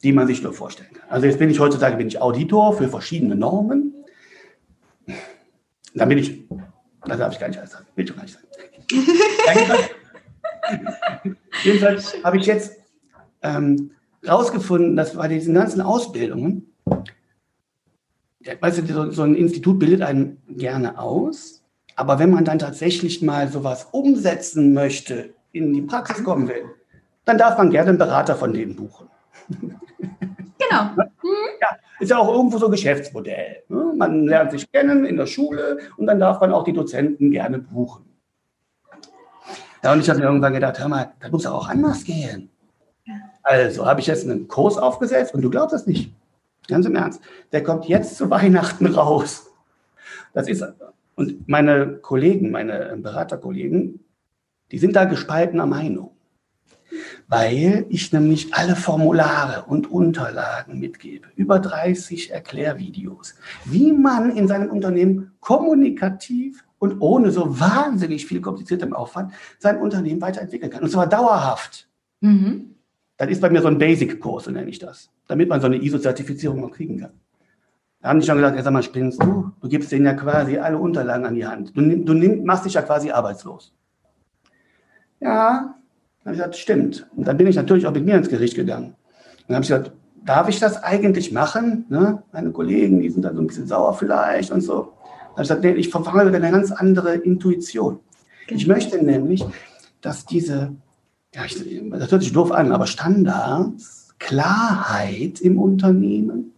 die 0.03 0.13
man 0.13 0.27
sich 0.27 0.43
nur 0.43 0.53
vorstellen 0.53 0.93
kann. 0.93 1.09
Also 1.09 1.27
jetzt 1.27 1.39
bin 1.39 1.51
ich 1.51 1.59
heutzutage 1.59 1.97
bin 1.97 2.07
ich 2.07 2.21
Auditor 2.21 2.77
für 2.77 2.89
verschiedene 2.89 3.35
Normen. 3.35 3.95
Dann 5.95 6.09
bin 6.09 6.19
ich, 6.19 6.45
das 7.07 7.19
darf 7.19 7.33
ich 7.33 7.41
gar 7.41 7.49
nicht 7.49 7.59
alles 7.59 7.73
sagen, 7.73 7.87
will 7.95 8.05
ich 8.05 8.15
gar 8.15 8.23
nicht 8.23 8.35
sagen. 8.35 8.47
Jedenfalls 11.65 12.23
habe 12.23 12.37
ich 12.37 12.47
jetzt 12.47 12.84
ähm, 13.45 13.93
rausgefunden, 14.27 14.97
dass 14.97 15.15
bei 15.15 15.29
diesen 15.29 15.55
ganzen 15.55 15.81
Ausbildungen 15.81 16.75
weißt 18.61 18.79
du, 18.79 18.93
so, 18.93 19.11
so 19.11 19.23
ein 19.23 19.35
Institut 19.35 19.79
bildet 19.79 20.03
einen 20.03 20.43
gerne 20.49 20.99
aus, 20.99 21.63
aber 21.97 22.19
wenn 22.19 22.31
man 22.31 22.45
dann 22.45 22.59
tatsächlich 22.59 23.23
mal 23.23 23.49
sowas 23.49 23.89
umsetzen 23.93 24.75
möchte, 24.75 25.35
in 25.53 25.73
die 25.73 25.83
Praxis 25.83 26.23
kommen 26.25 26.49
will, 26.49 26.65
dann 27.25 27.39
darf 27.39 27.57
man 27.57 27.71
gerne 27.71 27.91
einen 27.91 27.99
Berater 27.99 28.37
von 28.37 28.53
denen 28.53 28.77
buchen. 28.77 29.09
Genau. 30.57 30.91
Ja, 31.61 31.69
ist 32.01 32.11
ja 32.11 32.17
auch 32.17 32.33
irgendwo 32.33 32.57
so 32.57 32.67
ein 32.67 32.71
Geschäftsmodell. 32.71 33.65
Ne? 33.69 33.93
Man 33.97 34.27
lernt 34.27 34.53
sich 34.53 34.71
kennen 34.73 35.05
in 35.05 35.17
der 35.17 35.27
Schule 35.27 35.79
und 35.99 36.07
dann 36.07 36.19
darf 36.21 36.41
man 36.41 36.53
auch 36.53 36.65
die 36.65 36.73
Dozenten 36.73 37.31
gerne 37.31 37.59
buchen. 37.59 38.05
Ja, 39.83 39.93
und 39.93 40.01
ich 40.01 40.09
habe 40.09 40.21
mir 40.21 40.27
irgendwann 40.27 40.55
gedacht, 40.55 40.79
hör 40.79 40.89
mal, 40.89 41.13
das 41.21 41.31
muss 41.33 41.45
auch 41.45 41.69
anders 41.69 42.05
gehen. 42.05 42.51
Also 43.45 43.87
habe 43.87 44.01
ich 44.01 44.07
jetzt 44.07 44.25
einen 44.25 44.49
Kurs 44.49 44.79
aufgesetzt 44.79 45.35
und 45.35 45.43
du 45.43 45.51
glaubst 45.51 45.75
es 45.75 45.87
nicht. 45.87 46.13
Ganz 46.67 46.87
im 46.87 46.97
Ernst. 46.97 47.21
Der 47.53 47.63
kommt 47.63 47.85
jetzt 47.85 48.17
zu 48.17 48.31
Weihnachten 48.31 48.87
raus. 48.87 49.51
Das 50.33 50.49
ist, 50.49 50.65
und 51.15 51.47
meine 51.47 51.99
Kollegen, 51.99 52.51
meine 52.51 52.97
Beraterkollegen, 52.97 54.01
die 54.73 54.79
sind 54.79 54.97
da 54.97 55.05
gespaltener 55.05 55.67
Meinung. 55.67 56.11
Weil 57.29 57.87
ich 57.91 58.13
nämlich 58.13 58.55
alle 58.55 58.77
Formulare 58.77 59.65
und 59.67 59.91
Unterlagen 59.91 60.79
mitgebe. 60.79 61.29
Über 61.37 61.59
30 61.59 62.31
Erklärvideos. 62.31 63.35
Wie 63.65 63.93
man 63.93 64.35
in 64.37 64.49
seinem 64.49 64.71
Unternehmen 64.71 65.33
kommunikativ 65.41 66.65
und 66.79 67.01
ohne 67.01 67.31
so 67.31 67.61
wahnsinnig 67.61 68.27
viel 68.27 68.41
kompliziertem 68.41 68.95
Aufwand 68.95 69.33
sein 69.59 69.79
Unternehmen 69.79 70.21
weiterentwickeln 70.21 70.71
kann. 70.71 70.83
Und 70.83 70.91
zwar 70.91 71.09
dauerhaft. 71.09 71.89
Mhm. 72.21 72.74
Das 73.16 73.28
ist 73.30 73.40
bei 73.40 73.50
mir 73.50 73.62
so 73.62 73.68
ein 73.68 73.78
Basic-Kurs, 73.78 74.44
so 74.44 74.50
nenne 74.50 74.68
ich 74.68 74.78
das, 74.78 75.11
damit 75.28 75.49
man 75.49 75.61
so 75.61 75.66
eine 75.66 75.76
ISO-Zertifizierung 75.76 76.61
noch 76.61 76.73
kriegen 76.73 76.99
kann. 76.99 77.12
Da 78.02 78.11
haben 78.11 78.21
die 78.21 78.26
schon 78.26 78.37
gesagt, 78.37 78.56
ja, 78.56 78.62
sag 78.62 78.73
mal, 78.73 78.83
spinnst 78.83 79.23
du? 79.23 79.52
Du 79.61 79.68
gibst 79.68 79.90
denen 79.90 80.04
ja 80.04 80.14
quasi 80.14 80.59
alle 80.59 80.76
Unterlagen 80.76 81.25
an 81.25 81.35
die 81.35 81.47
Hand. 81.47 81.76
Du, 81.76 81.80
du 81.80 82.12
nimm, 82.12 82.44
machst 82.44 82.66
dich 82.66 82.75
ja 82.75 82.83
quasi 82.83 83.11
arbeitslos. 83.11 83.73
Ja, 85.21 85.75
dann 86.23 86.26
habe 86.26 86.35
ich 86.35 86.38
gesagt, 86.38 86.56
stimmt. 86.56 87.06
Und 87.16 87.26
dann 87.26 87.37
bin 87.37 87.47
ich 87.47 87.56
natürlich 87.56 87.87
auch 87.87 87.92
mit 87.92 88.04
mir 88.04 88.16
ins 88.16 88.28
Gericht 88.28 88.56
gegangen. 88.56 88.94
Dann 89.47 89.56
habe 89.56 89.64
ich 89.64 89.71
gesagt, 89.71 89.92
darf 90.25 90.49
ich 90.49 90.59
das 90.59 90.83
eigentlich 90.83 91.33
machen? 91.33 91.87
Ne? 91.88 92.23
Meine 92.33 92.50
Kollegen, 92.50 93.00
die 93.00 93.11
sind 93.11 93.23
dann 93.23 93.37
so 93.37 93.42
ein 93.42 93.47
bisschen 93.47 93.66
sauer 93.66 93.94
vielleicht 93.94 94.50
und 94.50 94.61
so. 94.61 94.75
Dann 94.83 95.30
habe 95.30 95.42
ich 95.42 95.49
gesagt, 95.49 95.64
nee, 95.64 95.73
ich 95.73 95.88
verfolge 95.88 96.37
eine 96.37 96.50
ganz 96.50 96.73
andere 96.73 97.14
Intuition. 97.14 98.00
Ich 98.49 98.64
genau. 98.64 98.75
möchte 98.75 99.02
nämlich, 99.02 99.44
dass 100.00 100.26
diese 100.26 100.75
ja, 101.35 101.45
ich, 101.45 101.57
das 101.91 102.12
hört 102.12 102.23
sich 102.23 102.33
doof 102.33 102.53
an, 102.53 102.71
aber 102.71 102.87
Standards, 102.87 104.14
Klarheit 104.19 105.41
im 105.41 105.59
Unternehmen, 105.59 106.55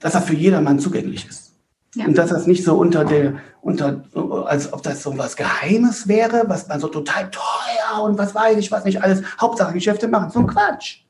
dass 0.00 0.14
er 0.14 0.22
für 0.22 0.34
jedermann 0.34 0.80
zugänglich 0.80 1.26
ist. 1.28 1.54
Ja. 1.94 2.06
Und 2.06 2.18
dass 2.18 2.30
das 2.30 2.46
nicht 2.46 2.64
so 2.64 2.76
unter 2.76 3.04
der, 3.04 3.34
unter, 3.62 4.02
als 4.46 4.72
ob 4.72 4.82
das 4.82 5.02
so 5.02 5.16
was 5.16 5.36
Geheimes 5.36 6.08
wäre, 6.08 6.44
was 6.48 6.68
man 6.68 6.80
so 6.80 6.88
total 6.88 7.30
teuer 7.30 8.02
und 8.02 8.18
was 8.18 8.34
weiß 8.34 8.58
ich, 8.58 8.70
was 8.72 8.84
nicht 8.84 9.02
alles, 9.02 9.22
Hauptsache 9.40 9.72
Geschäfte 9.72 10.08
machen. 10.08 10.30
So 10.30 10.40
ein 10.40 10.46
Quatsch. 10.46 11.02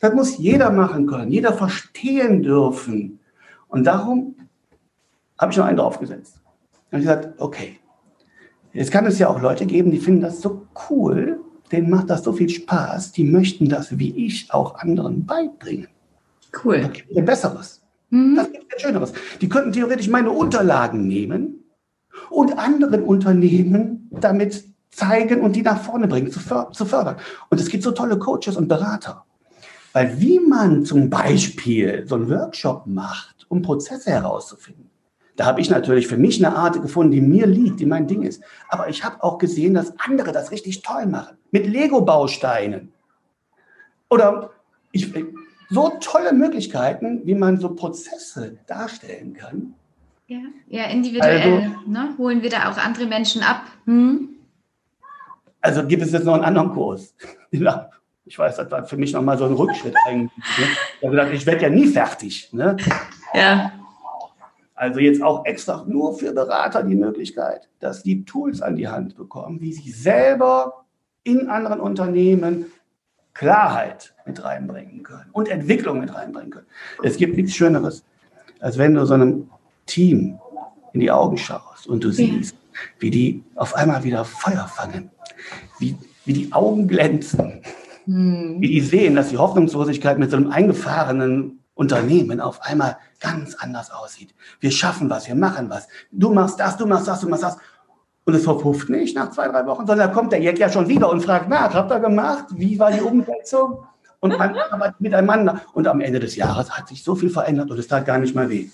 Das 0.00 0.14
muss 0.14 0.38
jeder 0.38 0.70
machen 0.70 1.06
können, 1.06 1.30
jeder 1.30 1.52
verstehen 1.52 2.42
dürfen. 2.42 3.20
Und 3.68 3.84
darum 3.84 4.34
habe 5.38 5.52
ich 5.52 5.58
noch 5.58 5.66
einen 5.66 5.76
draufgesetzt. 5.76 6.40
Und 6.90 7.00
ich 7.00 7.04
gesagt, 7.04 7.40
okay, 7.40 7.78
Jetzt 8.72 8.90
kann 8.90 9.04
es 9.06 9.18
ja 9.18 9.28
auch 9.28 9.40
Leute 9.40 9.66
geben, 9.66 9.90
die 9.90 9.98
finden 9.98 10.22
das 10.22 10.40
so 10.40 10.66
cool, 10.88 11.41
denen 11.72 11.90
macht 11.90 12.10
das 12.10 12.22
so 12.22 12.32
viel 12.32 12.48
Spaß, 12.48 13.12
die 13.12 13.24
möchten 13.24 13.68
das 13.68 13.98
wie 13.98 14.26
ich 14.26 14.52
auch 14.52 14.76
anderen 14.76 15.24
beibringen. 15.26 15.88
Cool. 16.64 16.82
Das 16.82 16.92
gibt 16.92 17.16
ein 17.16 17.24
Besseres. 17.24 17.82
Mhm. 18.10 18.36
Das 18.36 18.52
gibt 18.52 18.72
ein 18.72 18.78
Schöneres. 18.78 19.12
Die 19.40 19.48
könnten 19.48 19.72
theoretisch 19.72 20.08
meine 20.08 20.30
Unterlagen 20.30 21.06
nehmen 21.06 21.64
und 22.30 22.58
anderen 22.58 23.02
Unternehmen 23.02 24.08
damit 24.10 24.64
zeigen 24.90 25.40
und 25.40 25.56
die 25.56 25.62
nach 25.62 25.82
vorne 25.82 26.06
bringen, 26.06 26.30
zu, 26.30 26.40
fördern. 26.40 27.16
Und 27.48 27.60
es 27.60 27.68
gibt 27.68 27.82
so 27.82 27.92
tolle 27.92 28.18
Coaches 28.18 28.56
und 28.56 28.68
Berater. 28.68 29.24
Weil 29.94 30.20
wie 30.20 30.38
man 30.38 30.84
zum 30.84 31.10
Beispiel 31.10 32.04
so 32.06 32.14
einen 32.14 32.30
Workshop 32.30 32.86
macht, 32.86 33.46
um 33.48 33.62
Prozesse 33.62 34.10
herauszufinden, 34.10 34.90
da 35.36 35.46
habe 35.46 35.60
ich 35.60 35.70
natürlich 35.70 36.06
für 36.06 36.18
mich 36.18 36.44
eine 36.44 36.54
Art 36.54 36.80
gefunden, 36.80 37.12
die 37.12 37.20
mir 37.20 37.46
liegt, 37.46 37.80
die 37.80 37.86
mein 37.86 38.06
Ding 38.06 38.22
ist. 38.22 38.42
Aber 38.68 38.88
ich 38.88 39.02
habe 39.02 39.22
auch 39.22 39.38
gesehen, 39.38 39.74
dass 39.74 39.94
andere 39.98 40.32
das 40.32 40.50
richtig 40.50 40.82
toll 40.82 41.06
machen. 41.06 41.36
Mit 41.50 41.66
Lego-Bausteinen. 41.66 42.92
Oder 44.10 44.50
ich, 44.92 45.12
so 45.70 45.92
tolle 46.00 46.34
Möglichkeiten, 46.34 47.22
wie 47.24 47.34
man 47.34 47.58
so 47.58 47.74
Prozesse 47.74 48.58
darstellen 48.66 49.32
kann. 49.32 49.74
Ja, 50.26 50.40
ja 50.68 50.84
individuell 50.84 51.40
also, 51.40 51.90
ne? 51.90 52.14
holen 52.18 52.42
wir 52.42 52.50
da 52.50 52.70
auch 52.70 52.76
andere 52.76 53.06
Menschen 53.06 53.42
ab. 53.42 53.62
Hm? 53.86 54.28
Also 55.62 55.86
gibt 55.86 56.02
es 56.02 56.12
jetzt 56.12 56.24
noch 56.24 56.34
einen 56.34 56.44
anderen 56.44 56.70
Kurs. 56.70 57.14
Ja, 57.54 57.90
ich 58.24 58.38
weiß, 58.38 58.56
das 58.56 58.70
war 58.70 58.86
für 58.86 58.96
mich 58.96 59.12
nochmal 59.12 59.36
so 59.36 59.44
ein 59.44 59.52
Rückschritt 59.52 59.94
eigentlich. 60.06 60.32
Ne? 61.02 61.32
Ich 61.34 61.44
werde 61.44 61.62
ja 61.64 61.68
nie 61.68 61.86
fertig. 61.86 62.48
Ne? 62.50 62.78
Ja. 63.34 63.72
Also 64.82 64.98
jetzt 64.98 65.22
auch 65.22 65.44
extra 65.44 65.84
nur 65.86 66.18
für 66.18 66.32
Berater 66.32 66.82
die 66.82 66.96
Möglichkeit, 66.96 67.68
dass 67.78 68.02
die 68.02 68.24
Tools 68.24 68.60
an 68.62 68.74
die 68.74 68.88
Hand 68.88 69.14
bekommen, 69.14 69.60
wie 69.60 69.72
sie 69.72 69.92
selber 69.92 70.86
in 71.22 71.48
anderen 71.48 71.78
Unternehmen 71.78 72.66
Klarheit 73.32 74.12
mit 74.26 74.42
reinbringen 74.42 75.04
können 75.04 75.30
und 75.30 75.48
Entwicklung 75.48 76.00
mit 76.00 76.12
reinbringen 76.12 76.50
können. 76.50 76.66
Es 77.04 77.16
gibt 77.16 77.36
nichts 77.36 77.54
Schöneres, 77.54 78.02
als 78.58 78.76
wenn 78.76 78.94
du 78.94 79.06
so 79.06 79.14
einem 79.14 79.48
Team 79.86 80.40
in 80.92 80.98
die 80.98 81.12
Augen 81.12 81.38
schaust 81.38 81.86
und 81.86 82.02
du 82.02 82.10
siehst, 82.10 82.56
wie 82.98 83.10
die 83.10 83.44
auf 83.54 83.76
einmal 83.76 84.02
wieder 84.02 84.24
Feuer 84.24 84.66
fangen, 84.66 85.12
wie, 85.78 85.96
wie 86.24 86.32
die 86.32 86.52
Augen 86.52 86.88
glänzen, 86.88 87.62
hm. 88.06 88.56
wie 88.58 88.66
die 88.66 88.80
sehen, 88.80 89.14
dass 89.14 89.28
die 89.28 89.38
Hoffnungslosigkeit 89.38 90.18
mit 90.18 90.32
so 90.32 90.38
einem 90.38 90.50
eingefahrenen 90.50 91.61
Unternehmen 91.74 92.40
auf 92.40 92.62
einmal 92.62 92.98
ganz 93.20 93.54
anders 93.54 93.90
aussieht. 93.90 94.34
Wir 94.60 94.70
schaffen 94.70 95.08
was, 95.08 95.26
wir 95.26 95.34
machen 95.34 95.70
was. 95.70 95.88
Du 96.10 96.32
machst 96.32 96.60
das, 96.60 96.76
du 96.76 96.86
machst 96.86 97.08
das, 97.08 97.20
du 97.20 97.28
machst 97.28 97.44
das. 97.44 97.56
Und 98.24 98.34
es 98.34 98.44
verpufft 98.44 98.88
nicht 98.88 99.16
nach 99.16 99.30
zwei, 99.30 99.48
drei 99.48 99.66
Wochen, 99.66 99.86
sondern 99.86 100.08
da 100.08 100.14
kommt 100.14 100.32
der 100.32 100.40
Jack 100.40 100.58
ja 100.58 100.70
schon 100.70 100.88
wieder 100.88 101.10
und 101.10 101.22
fragt 101.22 101.48
nach, 101.48 101.74
habt 101.74 101.90
ihr 101.90 101.98
gemacht? 101.98 102.46
Wie 102.50 102.78
war 102.78 102.92
die 102.92 103.00
Umsetzung? 103.00 103.84
Und 104.20 104.38
man 104.38 104.56
arbeitet 104.56 105.00
miteinander. 105.00 105.60
Und 105.72 105.88
am 105.88 106.00
Ende 106.00 106.20
des 106.20 106.36
Jahres 106.36 106.70
hat 106.70 106.88
sich 106.88 107.02
so 107.02 107.16
viel 107.16 107.30
verändert 107.30 107.70
und 107.70 107.78
es 107.78 107.88
tat 107.88 108.06
gar 108.06 108.18
nicht 108.18 108.36
mehr 108.36 108.48
weh. 108.48 108.68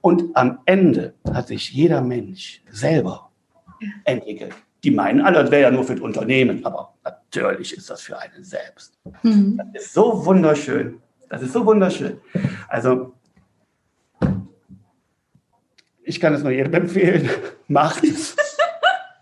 Und 0.00 0.34
am 0.36 0.58
Ende 0.64 1.14
hat 1.32 1.48
sich 1.48 1.70
jeder 1.72 2.00
Mensch 2.00 2.62
selber 2.70 3.30
entwickelt. 4.04 4.54
Die 4.82 4.90
meinen 4.90 5.20
alle, 5.20 5.42
das 5.42 5.50
wäre 5.50 5.62
ja 5.62 5.70
nur 5.70 5.84
für 5.84 5.94
das 5.94 6.02
Unternehmen, 6.02 6.64
aber 6.64 6.94
natürlich 7.04 7.76
ist 7.76 7.88
das 7.88 8.02
für 8.02 8.18
einen 8.18 8.44
selbst. 8.44 8.98
Mhm. 9.22 9.60
Das 9.72 9.84
ist 9.84 9.94
so 9.94 10.24
wunderschön. 10.24 11.00
Das 11.34 11.42
ist 11.42 11.52
so 11.52 11.66
wunderschön. 11.66 12.20
Also, 12.68 13.12
ich 16.04 16.20
kann 16.20 16.32
es 16.32 16.44
nur 16.44 16.52
jedem 16.52 16.72
empfehlen. 16.74 17.28
Macht 17.66 18.04
es. 18.04 18.36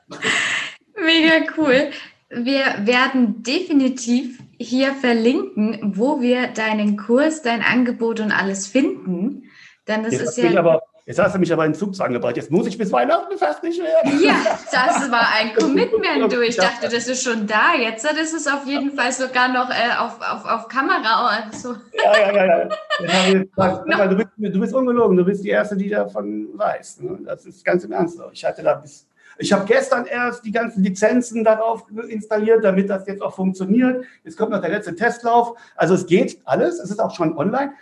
Mega 0.95 1.47
cool. 1.57 1.89
Wir 2.29 2.65
werden 2.87 3.43
definitiv 3.43 4.43
hier 4.59 4.93
verlinken, 4.93 5.95
wo 5.97 6.21
wir 6.21 6.49
deinen 6.49 6.99
Kurs, 6.99 7.41
dein 7.41 7.63
Angebot 7.63 8.21
und 8.21 8.31
alles 8.31 8.67
finden. 8.67 9.45
Denn 9.89 10.03
das 10.03 10.13
jetzt 10.13 10.23
ist 10.23 10.37
ja. 10.37 10.59
Aber, 10.59 10.83
jetzt 11.07 11.19
hast 11.19 11.35
du 11.35 11.39
mich 11.39 11.53
aber 11.53 11.67
in 11.67 11.75
Zugzwang 11.75 12.13
gebracht. 12.13 12.37
Jetzt 12.37 12.51
muss 12.51 12.67
ich 12.67 12.79
bis 12.79 12.93
Weihnachten 12.93 13.37
fertig 13.37 13.79
werden. 13.79 14.23
Ja, 14.23 14.37
das 14.71 15.11
war 15.11 15.29
ein 15.39 15.55
Commitment, 15.59 16.33
du. 16.33 16.41
Ich 16.43 16.57
dachte, 16.57 16.89
das 16.89 17.09
ist 17.09 17.23
schon 17.23 17.47
da. 17.47 17.75
Jetzt 17.79 18.05
ist 18.05 18.35
es 18.35 18.47
auf 18.47 18.67
jeden 18.67 18.93
Fall 18.93 19.13
sogar 19.13 19.49
noch 19.49 19.71
äh, 19.71 19.97
auf, 19.99 20.19
auf, 20.21 20.45
auf 20.45 20.69
Kamera. 20.69 21.43
Also. 21.45 21.77
Ja, 21.93 22.33
ja, 22.33 22.47
ja. 22.47 22.69
ja. 23.01 23.33
Gesagt, 23.33 23.87
no. 23.87 24.09
du, 24.09 24.17
bist, 24.17 24.29
du 24.37 24.61
bist 24.61 24.75
ungelogen. 24.75 25.17
Du 25.17 25.25
bist 25.25 25.45
die 25.45 25.51
Erste, 25.51 25.77
die 25.77 25.89
davon 25.89 26.49
weiß. 26.55 27.01
Ne? 27.01 27.19
Das 27.25 27.47
ist 27.47 27.65
ganz 27.65 27.85
im 27.85 27.93
Ernst 27.93 28.19
so. 28.19 28.25
Ich 28.33 28.45
hatte 28.45 28.63
da 28.63 28.75
bis 28.75 29.07
ich 29.39 29.53
habe 29.53 29.65
gestern 29.65 30.07
erst 30.07 30.45
die 30.45 30.53
ganzen 30.53 30.85
Lizenzen 30.85 31.43
darauf 31.43 31.87
installiert, 32.09 32.65
damit 32.65 32.91
das 32.91 33.07
jetzt 33.07 33.23
auch 33.23 33.35
funktioniert. 33.35 34.05
Jetzt 34.25 34.37
kommt 34.37 34.51
noch 34.51 34.61
der 34.61 34.71
letzte 34.71 34.95
Testlauf. 34.95 35.57
Also 35.75 35.95
es 35.95 36.07
geht 36.07 36.39
alles. 36.45 36.79
Es 36.79 36.91
ist 36.91 37.01
auch 37.01 37.15
schon 37.15 37.37
online. 37.37 37.73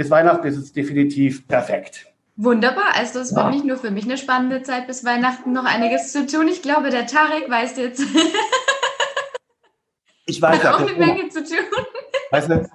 Bis 0.00 0.10
Weihnachten 0.10 0.46
ist 0.46 0.56
es 0.56 0.72
definitiv 0.72 1.46
perfekt. 1.46 2.06
Wunderbar. 2.36 2.94
Also 2.94 3.18
es 3.18 3.32
ja. 3.32 3.36
wird 3.36 3.50
nicht 3.50 3.66
nur 3.66 3.76
für 3.76 3.90
mich 3.90 4.04
eine 4.04 4.16
spannende 4.16 4.62
Zeit 4.62 4.86
bis 4.86 5.04
Weihnachten 5.04 5.52
noch 5.52 5.66
einiges 5.66 6.10
zu 6.10 6.26
tun. 6.26 6.48
Ich 6.48 6.62
glaube, 6.62 6.88
der 6.88 7.06
Tarek 7.06 7.50
weiß 7.50 7.76
jetzt. 7.76 8.00
ich 10.24 10.40
weiß 10.40 10.64
auch 10.64 10.80
eine 10.80 10.94
Menge 10.94 11.28
zu 11.28 11.44
tun. 11.44 11.66
Weißt 12.30 12.48
du, 12.48 12.66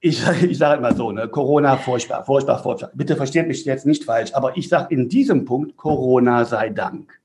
ich, 0.00 0.22
ich 0.42 0.58
sage 0.58 0.76
immer 0.76 0.94
so, 0.94 1.10
ne, 1.10 1.26
Corona 1.26 1.78
furchtbar, 1.78 2.26
furchtbar, 2.26 2.62
furchtbar. 2.62 2.90
Bitte 2.92 3.16
versteht 3.16 3.48
mich 3.48 3.64
jetzt 3.64 3.86
nicht 3.86 4.04
falsch, 4.04 4.34
aber 4.34 4.58
ich 4.58 4.68
sage 4.68 4.94
in 4.94 5.08
diesem 5.08 5.46
Punkt, 5.46 5.78
Corona 5.78 6.44
sei 6.44 6.68
Dank. 6.68 7.18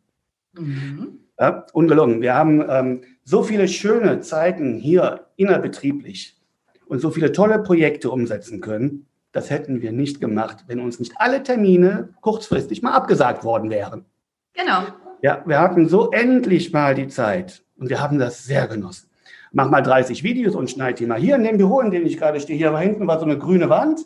Mhm. 0.58 1.20
Ja, 1.38 1.66
ungelungen. 1.74 2.22
Wir 2.22 2.34
haben 2.34 2.64
ähm, 2.70 3.02
so 3.26 3.44
viele 3.44 3.68
schöne 3.68 4.22
Zeiten 4.22 4.80
hier 4.80 5.28
innerbetrieblich 5.36 6.38
und 6.86 7.00
so 7.00 7.12
viele 7.12 7.34
tolle 7.34 7.60
Projekte 7.60 8.10
umsetzen 8.10 8.62
können. 8.62 9.06
Das 9.34 9.50
hätten 9.50 9.82
wir 9.82 9.92
nicht 9.92 10.22
gemacht, 10.22 10.64
wenn 10.68 10.80
uns 10.80 11.00
nicht 11.00 11.14
alle 11.18 11.44
Termine 11.44 12.14
kurzfristig 12.22 12.82
mal 12.82 12.94
abgesagt 12.94 13.44
worden 13.44 13.70
wären. 13.70 14.06
Genau. 14.54 14.84
Ja, 15.22 15.44
wir 15.46 15.60
hatten 15.60 15.90
so 15.90 16.12
endlich 16.12 16.72
mal 16.72 16.96
die 16.96 17.10
Zeit 17.10 17.66
und 17.76 17.90
wir 17.90 18.00
haben 18.00 18.20
das 18.20 18.46
sehr 18.46 18.68
genossen 18.68 19.10
mach 19.54 19.70
mal 19.70 19.82
30 19.82 20.24
Videos 20.24 20.56
und 20.56 20.70
schneide 20.70 20.96
die 20.96 21.06
mal 21.06 21.20
hier 21.20 21.36
in 21.36 21.44
dem 21.44 21.58
Büro, 21.58 21.80
in 21.80 21.92
dem 21.92 22.06
ich 22.06 22.18
gerade 22.18 22.40
stehe. 22.40 22.58
Hier 22.58 22.78
hinten 22.78 23.08
war 23.08 23.20
so 23.20 23.26
eine 23.26 23.38
grüne 23.38 23.70
Wand. 23.70 24.02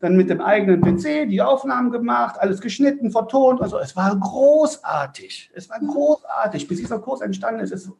Dann 0.00 0.16
mit 0.16 0.28
dem 0.28 0.42
eigenen 0.42 0.80
PC 0.82 1.28
die 1.28 1.40
Aufnahmen 1.40 1.90
gemacht, 1.90 2.36
alles 2.38 2.60
geschnitten, 2.60 3.10
vertont. 3.10 3.62
Also 3.62 3.78
es 3.78 3.96
war 3.96 4.14
großartig. 4.14 5.50
Es 5.54 5.70
war 5.70 5.78
großartig. 5.78 6.68
Bis 6.68 6.78
dieser 6.78 6.98
Kurs 6.98 7.20
entstanden 7.20 7.60
ist, 7.60 7.70
ist 7.70 7.90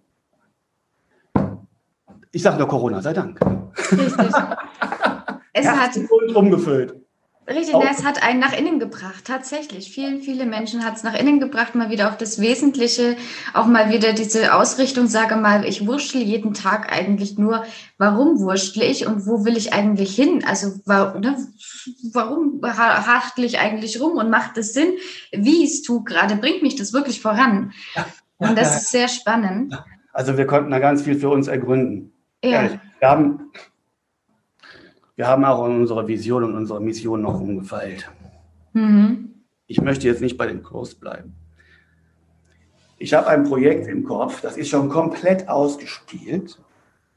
ich 2.32 2.42
sage 2.42 2.58
nur 2.58 2.68
Corona, 2.68 3.00
sei 3.00 3.14
Dank. 3.14 3.40
Richtig. 3.92 4.34
Es 5.56 5.66
hat 5.66 5.98
umgefüllt. 6.34 6.94
Richtig, 7.48 7.76
es 7.88 8.04
hat 8.04 8.24
einen 8.24 8.40
nach 8.40 8.52
innen 8.52 8.80
gebracht, 8.80 9.24
tatsächlich. 9.24 9.92
Vielen, 9.92 10.20
viele 10.20 10.46
Menschen 10.46 10.84
hat 10.84 10.96
es 10.96 11.04
nach 11.04 11.14
innen 11.14 11.38
gebracht, 11.38 11.76
mal 11.76 11.90
wieder 11.90 12.08
auf 12.08 12.16
das 12.16 12.40
Wesentliche, 12.40 13.16
auch 13.54 13.66
mal 13.66 13.88
wieder 13.90 14.12
diese 14.14 14.52
Ausrichtung, 14.52 15.06
sage 15.06 15.36
mal, 15.36 15.64
ich 15.64 15.86
wurschtel 15.86 16.22
jeden 16.22 16.54
Tag 16.54 16.92
eigentlich 16.92 17.38
nur, 17.38 17.64
warum 17.98 18.40
wurschtle 18.40 18.84
ich 18.84 19.06
und 19.06 19.26
wo 19.26 19.44
will 19.44 19.56
ich 19.56 19.72
eigentlich 19.72 20.16
hin? 20.16 20.44
Also 20.44 20.72
ne, 20.86 21.36
warum 22.12 22.60
hachtle 22.62 23.46
ich 23.46 23.60
eigentlich 23.60 24.00
rum 24.00 24.18
und 24.18 24.28
macht 24.28 24.58
es 24.58 24.74
Sinn, 24.74 24.94
wie 25.30 25.62
ich 25.62 25.70
es 25.70 25.82
tue 25.82 26.02
gerade, 26.02 26.34
bringt 26.34 26.62
mich 26.62 26.74
das 26.74 26.92
wirklich 26.92 27.22
voran? 27.22 27.72
Und 28.38 28.58
das 28.58 28.76
ist 28.76 28.90
sehr 28.90 29.06
spannend. 29.06 29.72
Also 30.12 30.36
wir 30.36 30.46
konnten 30.46 30.72
da 30.72 30.80
ganz 30.80 31.02
viel 31.02 31.14
für 31.14 31.28
uns 31.28 31.46
ergründen. 31.46 32.12
Ja. 32.42 32.70
Wir 32.98 33.08
haben 33.08 33.52
wir 35.16 35.26
haben 35.26 35.44
auch 35.44 35.64
unsere 35.64 36.06
Vision 36.06 36.44
und 36.44 36.54
unsere 36.54 36.80
Mission 36.80 37.22
noch 37.22 37.40
umgefeilt. 37.40 38.08
Mhm. 38.74 39.34
Ich 39.66 39.80
möchte 39.80 40.06
jetzt 40.06 40.20
nicht 40.20 40.36
bei 40.36 40.46
dem 40.46 40.62
Kurs 40.62 40.94
bleiben. 40.94 41.34
Ich 42.98 43.12
habe 43.14 43.26
ein 43.26 43.44
Projekt 43.44 43.88
im 43.88 44.04
Kopf, 44.04 44.40
das 44.40 44.56
ist 44.56 44.68
schon 44.68 44.88
komplett 44.88 45.48
ausgespielt, 45.48 46.58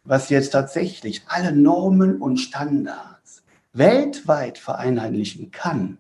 was 0.04 0.30
jetzt 0.30 0.52
tatsächlich 0.52 1.24
alle 1.28 1.56
Normen 1.56 2.22
und 2.22 2.38
Standards 2.38 3.44
weltweit 3.74 4.58
vereinheitlichen 4.58 5.52
kann. 5.52 5.98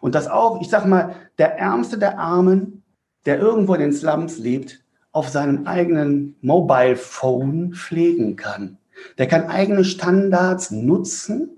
Und 0.00 0.14
das 0.14 0.28
auch, 0.28 0.60
ich 0.60 0.68
sage 0.68 0.88
mal, 0.88 1.14
der 1.38 1.56
Ärmste 1.58 1.98
der 1.98 2.18
Armen, 2.18 2.82
der 3.24 3.38
irgendwo 3.38 3.74
in 3.74 3.80
den 3.80 3.92
Slums 3.92 4.38
lebt, 4.38 4.82
auf 5.12 5.28
seinem 5.28 5.66
eigenen 5.66 6.36
Mobile 6.40 6.96
Phone 6.96 7.72
pflegen 7.72 8.36
kann. 8.36 8.76
Der 9.18 9.26
kann 9.26 9.48
eigene 9.48 9.84
Standards 9.84 10.70
nutzen, 10.70 11.50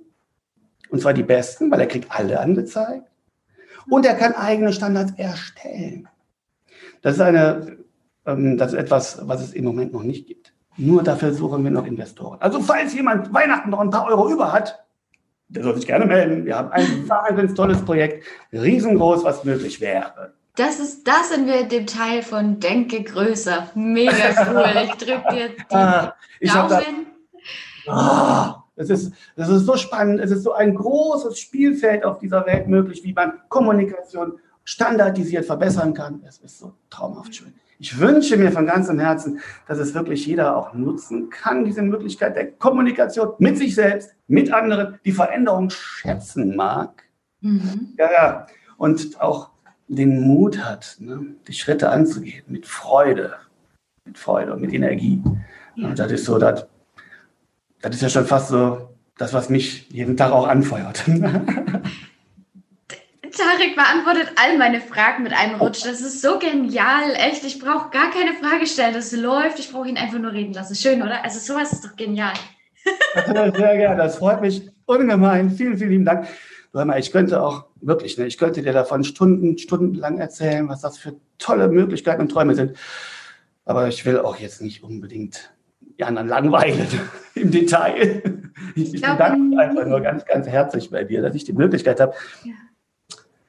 und 0.91 1.01
zwar 1.01 1.13
die 1.13 1.23
besten, 1.23 1.71
weil 1.71 1.81
er 1.81 1.87
kriegt 1.87 2.11
alle 2.11 2.41
angezeigt. 2.41 3.05
Und 3.91 4.07
er 4.07 4.15
kann 4.15 4.35
eigene 4.35 4.73
Standards 4.73 5.13
erstellen. 5.17 6.09
Das 7.03 7.15
ist, 7.15 7.21
eine, 7.21 7.79
ähm, 8.27 8.57
das 8.57 8.73
ist 8.73 8.79
etwas, 8.79 9.21
was 9.27 9.43
es 9.43 9.53
im 9.53 9.65
Moment 9.65 9.93
noch 9.93 10.03
nicht 10.03 10.27
gibt. 10.27 10.53
Nur 10.77 11.03
dafür 11.03 11.33
suchen 11.33 11.65
wir 11.65 11.71
noch 11.71 11.87
Investoren. 11.87 12.41
Also 12.41 12.61
falls 12.61 12.95
jemand 12.95 13.33
Weihnachten 13.33 13.71
noch 13.71 13.81
ein 13.81 13.91
paar 13.91 14.07
Euro 14.07 14.31
über 14.31 14.53
hat, 14.53 14.85
der 15.49 15.63
soll 15.63 15.77
sich 15.77 15.87
gerne 15.87 16.05
melden. 16.05 16.45
Wir 16.45 16.57
haben 16.57 16.71
ein 16.71 17.09
wahnsinnig 17.09 17.55
tolles 17.55 17.83
Projekt, 17.83 18.25
riesengroß, 18.53 19.25
was 19.25 19.45
möglich 19.45 19.81
wäre. 19.81 20.35
Das 20.57 20.79
ist, 20.79 21.07
da 21.07 21.23
sind 21.23 21.47
wir 21.47 21.65
dem 21.65 21.87
Teil 21.87 22.23
von 22.23 22.61
Denke 22.61 23.03
größer. 23.03 23.71
Mega 23.75 24.13
cool. 24.51 24.83
Ich 24.85 24.95
drücke 24.95 25.35
dir 25.35 25.49
die 25.49 25.75
ah, 25.75 26.15
Daumen. 26.43 27.08
Oh, 27.91 28.55
es, 28.77 28.91
ist, 28.91 29.13
es 29.37 29.49
ist 29.49 29.67
so 29.67 29.77
spannend, 29.77 30.21
es 30.21 30.31
ist 30.31 30.43
so 30.43 30.53
ein 30.53 30.75
großes 30.75 31.39
Spielfeld 31.39 32.05
auf 32.05 32.19
dieser 32.19 32.47
Welt 32.47 32.69
möglich, 32.69 33.03
wie 33.05 33.13
man 33.13 33.35
Kommunikation 33.49 34.39
standardisiert 34.65 35.47
verbessern 35.47 35.95
kann. 35.95 36.23
Es 36.27 36.39
ist 36.39 36.59
so 36.59 36.73
traumhaft 36.91 37.35
schön. 37.35 37.55
Ich 37.81 37.99
wünsche 37.99 38.37
mir 38.37 38.51
von 38.51 38.67
ganzem 38.67 38.99
Herzen, 38.99 39.41
dass 39.69 39.79
es 39.79 39.95
wirklich 39.95 40.27
jeder 40.27 40.57
auch 40.57 40.75
nutzen 40.75 41.31
kann, 41.31 41.65
diese 41.65 41.83
Möglichkeit 41.83 42.35
der 42.35 42.51
Kommunikation 42.51 43.35
mit 43.39 43.57
sich 43.57 43.75
selbst, 43.77 44.15
mit 44.27 44.53
anderen, 44.53 44.99
die 45.05 45.13
Veränderung 45.13 45.71
schätzen 45.71 46.57
mag. 46.57 47.05
Mhm. 47.41 47.95
Ja, 47.97 48.11
ja. 48.13 48.47
Und 48.77 49.21
auch 49.21 49.51
den 49.87 50.21
Mut 50.21 50.59
hat, 50.59 50.97
ne, 50.99 51.35
die 51.47 51.53
Schritte 51.53 51.89
anzugehen 51.91 52.45
mit 52.49 52.67
Freude, 52.67 53.35
mit 54.05 54.19
Freude 54.19 54.55
und 54.55 54.61
mit 54.61 54.73
Energie. 54.73 55.23
Ja. 55.77 55.89
Und 55.89 55.99
das 55.99 56.11
ist 56.13 56.25
so 56.25 56.39
das 56.39 56.67
das 57.81 57.97
ist 57.97 58.03
ja 58.03 58.09
schon 58.09 58.27
fast 58.27 58.49
so 58.49 58.89
das, 59.17 59.33
was 59.33 59.49
mich 59.49 59.89
jeden 59.91 60.17
Tag 60.17 60.33
auch 60.33 60.47
anfeuert. 60.47 61.05
Tarek 63.39 63.77
beantwortet 63.77 64.33
all 64.37 64.59
meine 64.59 64.81
Fragen 64.81 65.23
mit 65.23 65.33
einem 65.33 65.61
Rutsch. 65.61 65.85
Das 65.85 66.01
ist 66.01 66.21
so 66.21 66.39
genial, 66.39 67.13
echt. 67.15 67.45
Ich 67.45 67.59
brauche 67.61 67.91
gar 67.91 68.11
keine 68.11 68.33
Frage 68.35 68.67
stellen. 68.67 68.95
Das 68.95 69.13
läuft. 69.13 69.59
Ich 69.61 69.71
brauche 69.71 69.89
ihn 69.89 69.97
einfach 69.97 70.19
nur 70.19 70.33
reden 70.33 70.53
lassen. 70.53 70.75
Schön, 70.75 71.03
oder? 71.03 71.23
Also 71.25 71.39
sowas 71.39 71.73
ist 71.73 71.85
doch 71.85 71.95
genial. 71.95 72.35
Sehr 73.15 73.51
gerne. 73.53 73.97
Das 73.97 74.17
freut 74.17 74.41
mich 74.41 74.69
ungemein. 74.87 75.51
Vielen, 75.51 75.79
vielen 75.79 75.91
lieben 75.91 76.05
Dank. 76.05 76.27
Mal, 76.73 76.99
ich 76.99 77.13
könnte 77.13 77.43
auch 77.43 77.67
wirklich, 77.81 78.19
ne, 78.19 78.27
ich 78.27 78.39
könnte 78.39 78.63
dir 78.63 78.73
davon 78.73 79.03
Stunden, 79.03 79.57
stundenlang 79.57 80.19
erzählen, 80.19 80.69
was 80.69 80.83
das 80.83 80.99
für 80.99 81.17
tolle 81.39 81.69
Möglichkeiten 81.69 82.21
und 82.21 82.29
Träume 82.29 82.55
sind. 82.55 82.77
Aber 83.65 83.89
ich 83.89 84.05
will 84.05 84.19
auch 84.19 84.37
jetzt 84.37 84.61
nicht 84.63 84.83
unbedingt 84.83 85.51
die 85.81 86.05
anderen 86.05 86.29
langweilen 86.29 86.87
im 87.39 87.51
Detail. 87.51 88.23
Ich, 88.75 88.95
ich 88.95 89.01
bedanke 89.01 89.39
mich 89.39 89.59
einfach 89.59 89.87
nur 89.87 90.01
ganz, 90.01 90.25
ganz 90.25 90.47
herzlich 90.47 90.91
bei 90.91 91.05
dir, 91.05 91.23
dass 91.23 91.35
ich 91.35 91.45
die 91.45 91.53
Möglichkeit 91.53 92.01
habe, 92.01 92.15
ja. 92.45 92.53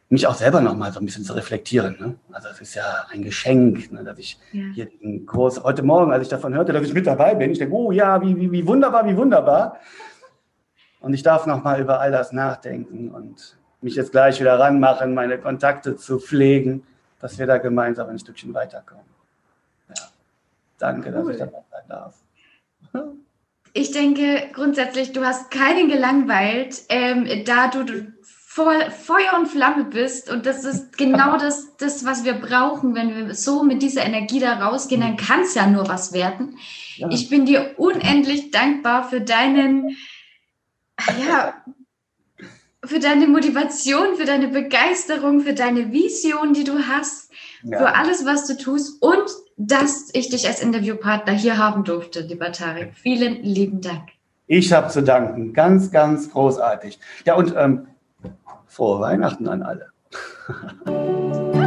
mich 0.10 0.28
auch 0.28 0.36
selber 0.36 0.62
noch 0.62 0.75
mal 0.75 0.91
so 0.91 0.99
ein 0.99 1.06
bisschen 1.06 1.23
zu 1.23 1.34
reflektieren. 1.34 1.97
Ne? 1.99 2.15
Also 2.32 2.49
es 2.49 2.62
ist 2.62 2.75
ja 2.75 3.06
ein 3.10 3.23
Geschenk, 3.23 3.91
ne, 3.91 4.04
dass 4.04 4.17
ich 4.19 4.39
ja. 4.52 4.63
hier 4.73 4.86
den 4.86 5.25
Kurs, 5.25 5.63
heute 5.63 5.84
Morgen, 5.84 6.12
als 6.12 6.23
ich 6.23 6.30
davon 6.30 6.54
hörte, 6.54 6.73
dass 6.73 6.84
ich 6.84 6.93
mit 6.93 7.08
dabei 7.08 7.36
bin, 7.36 7.52
ich 7.52 7.60
denke, 7.60 7.75
oh 7.75 7.91
ja, 7.91 8.21
wie, 8.21 8.36
wie, 8.38 8.52
wie 8.52 8.67
wunderbar, 8.67 9.08
wie 9.08 9.17
wunderbar. 9.17 9.80
Und 11.02 11.13
ich 11.13 11.23
darf 11.23 11.45
noch 11.45 11.63
mal 11.63 11.80
über 11.80 11.99
all 11.99 12.12
das 12.12 12.32
nachdenken 12.32 13.10
und 13.12 13.58
mich 13.82 13.95
jetzt 13.95 14.12
gleich 14.12 14.39
wieder 14.39 14.60
ranmachen, 14.60 15.13
meine 15.13 15.38
Kontakte 15.38 15.95
zu 15.95 16.19
pflegen, 16.19 16.84
dass 17.19 17.39
wir 17.39 17.47
da 17.47 17.58
gemeinsam 17.58 18.10
ein 18.10 18.19
Stückchen 18.19 18.54
weiterkommen. 18.54 19.06
Ja. 19.89 20.04
Danke, 20.78 21.10
cool. 21.10 21.15
dass 21.15 21.30
ich 21.30 21.38
dabei 21.38 21.63
sein 21.71 21.84
darf. 21.88 22.15
Ich 23.73 23.91
denke 23.91 24.49
grundsätzlich, 24.53 25.12
du 25.12 25.25
hast 25.25 25.51
keinen 25.51 25.89
gelangweilt, 25.89 26.82
ähm, 26.89 27.27
da 27.45 27.67
du, 27.67 27.84
du 27.84 28.13
voll 28.60 28.89
Feuer 28.89 29.38
und 29.38 29.47
Flamme 29.47 29.86
bist. 29.86 30.29
Und 30.29 30.45
das 30.45 30.65
ist 30.65 30.97
genau 30.97 31.38
das, 31.38 31.77
das, 31.77 32.03
was 32.03 32.23
wir 32.23 32.34
brauchen. 32.34 32.95
Wenn 32.95 33.15
wir 33.15 33.36
so 33.36 33.63
mit 33.63 33.82
dieser 33.82 34.03
Energie 34.03 34.39
da 34.39 34.53
rausgehen, 34.65 35.01
dann 35.01 35.17
kann 35.17 35.41
es 35.41 35.53
ja 35.53 35.67
nur 35.67 35.88
was 35.88 36.13
werden. 36.13 36.58
Ja. 36.97 37.10
Ich 37.12 37.29
bin 37.29 37.45
dir 37.45 37.75
unendlich 37.77 38.51
dankbar 38.51 39.08
für 39.08 39.21
deinen, 39.21 39.95
ja, 41.25 41.53
für 42.84 43.00
deine 43.00 43.28
Motivation, 43.28 44.15
für 44.15 44.26
deine 44.26 44.48
Begeisterung, 44.48 45.42
für 45.42 45.54
deine 45.54 45.92
Vision, 45.92 46.54
die 46.54 46.63
du 46.63 46.88
hast, 46.88 47.32
ja. 47.63 47.78
für 47.78 47.96
alles, 47.96 48.26
was 48.26 48.48
du 48.48 48.58
tust 48.58 49.02
und 49.02 49.26
dass 49.58 50.10
ich 50.13 50.30
dich 50.30 50.48
als 50.48 50.62
Interviewpartner 50.62 51.34
hier 51.34 51.58
haben 51.58 51.84
durfte, 51.84 52.22
lieber 52.22 52.52
Tarek. 52.52 52.94
Vielen 52.96 53.44
lieben 53.44 53.82
Dank. 53.82 54.10
Ich 54.48 54.72
habe 54.72 54.89
zu 54.89 55.04
danken. 55.04 55.54
Ganz, 55.54 55.92
ganz 55.92 56.32
großartig. 56.32 56.98
Ja, 57.26 57.36
und 57.36 57.54
ähm, 57.56 57.88
frohe 58.68 59.02
Weihnachten 59.02 59.48
an 59.48 59.62
alle. 59.62 59.89